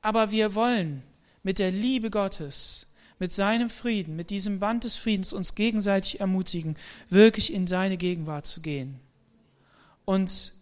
[0.00, 1.02] aber wir wollen
[1.42, 6.76] mit der Liebe Gottes, mit seinem Frieden, mit diesem Band des Friedens uns gegenseitig ermutigen,
[7.08, 9.00] wirklich in seine Gegenwart zu gehen
[10.04, 10.52] und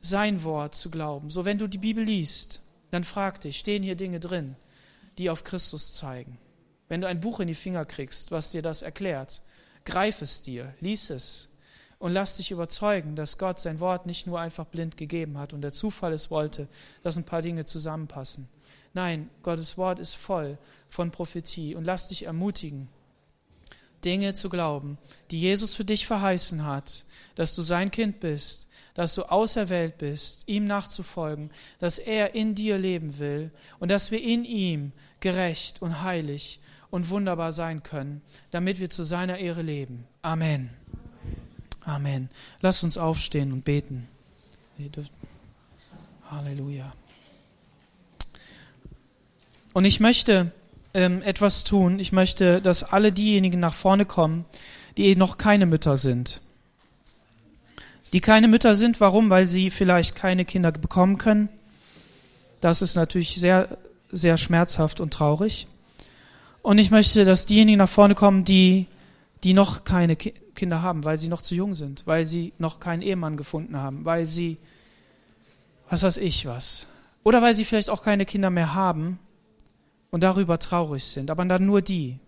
[0.00, 1.30] sein Wort zu glauben.
[1.30, 2.60] So, wenn du die Bibel liest,
[2.90, 4.54] dann frag dich, stehen hier Dinge drin,
[5.18, 6.38] die auf Christus zeigen?
[6.88, 9.42] Wenn du ein Buch in die Finger kriegst, was dir das erklärt,
[9.88, 11.48] Greif es dir, lies es
[11.98, 15.62] und lass dich überzeugen, dass Gott sein Wort nicht nur einfach blind gegeben hat und
[15.62, 16.68] der Zufall es wollte,
[17.02, 18.48] dass ein paar Dinge zusammenpassen.
[18.92, 20.58] Nein, Gottes Wort ist voll
[20.90, 22.88] von Prophetie und lass dich ermutigen,
[24.04, 24.98] Dinge zu glauben,
[25.30, 30.46] die Jesus für dich verheißen hat, dass du sein Kind bist, dass du auserwählt bist,
[30.48, 36.02] ihm nachzufolgen, dass er in dir leben will und dass wir in ihm gerecht und
[36.02, 36.60] heilig
[36.90, 40.04] und wunderbar sein können, damit wir zu seiner Ehre leben.
[40.22, 40.70] Amen.
[41.84, 42.28] Amen.
[42.60, 44.08] Lass uns aufstehen und beten.
[46.30, 46.92] Halleluja.
[49.72, 50.52] Und ich möchte
[50.94, 51.98] ähm, etwas tun.
[51.98, 54.44] Ich möchte, dass alle diejenigen nach vorne kommen,
[54.96, 56.40] die noch keine Mütter sind.
[58.12, 59.30] Die keine Mütter sind, warum?
[59.30, 61.48] Weil sie vielleicht keine Kinder bekommen können.
[62.60, 63.78] Das ist natürlich sehr,
[64.10, 65.68] sehr schmerzhaft und traurig.
[66.68, 68.88] Und ich möchte, dass diejenigen nach vorne kommen, die,
[69.42, 72.78] die noch keine Ki Kinder haben, weil sie noch zu jung sind, weil sie noch
[72.78, 74.58] keinen Ehemann gefunden haben, weil sie,
[75.88, 76.88] was weiß ich was.
[77.24, 79.18] Oder weil sie vielleicht auch keine Kinder mehr haben
[80.10, 82.18] und darüber traurig sind, aber dann nur die.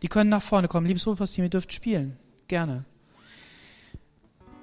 [0.00, 0.86] Die können nach vorne kommen.
[0.86, 2.16] Liebes Ruhepastor, ihr dürft spielen.
[2.48, 2.86] Gerne.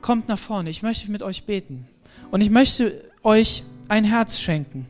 [0.01, 0.71] Kommt nach vorne.
[0.71, 1.87] Ich möchte mit euch beten.
[2.31, 4.87] Und ich möchte euch ein Herz schenken.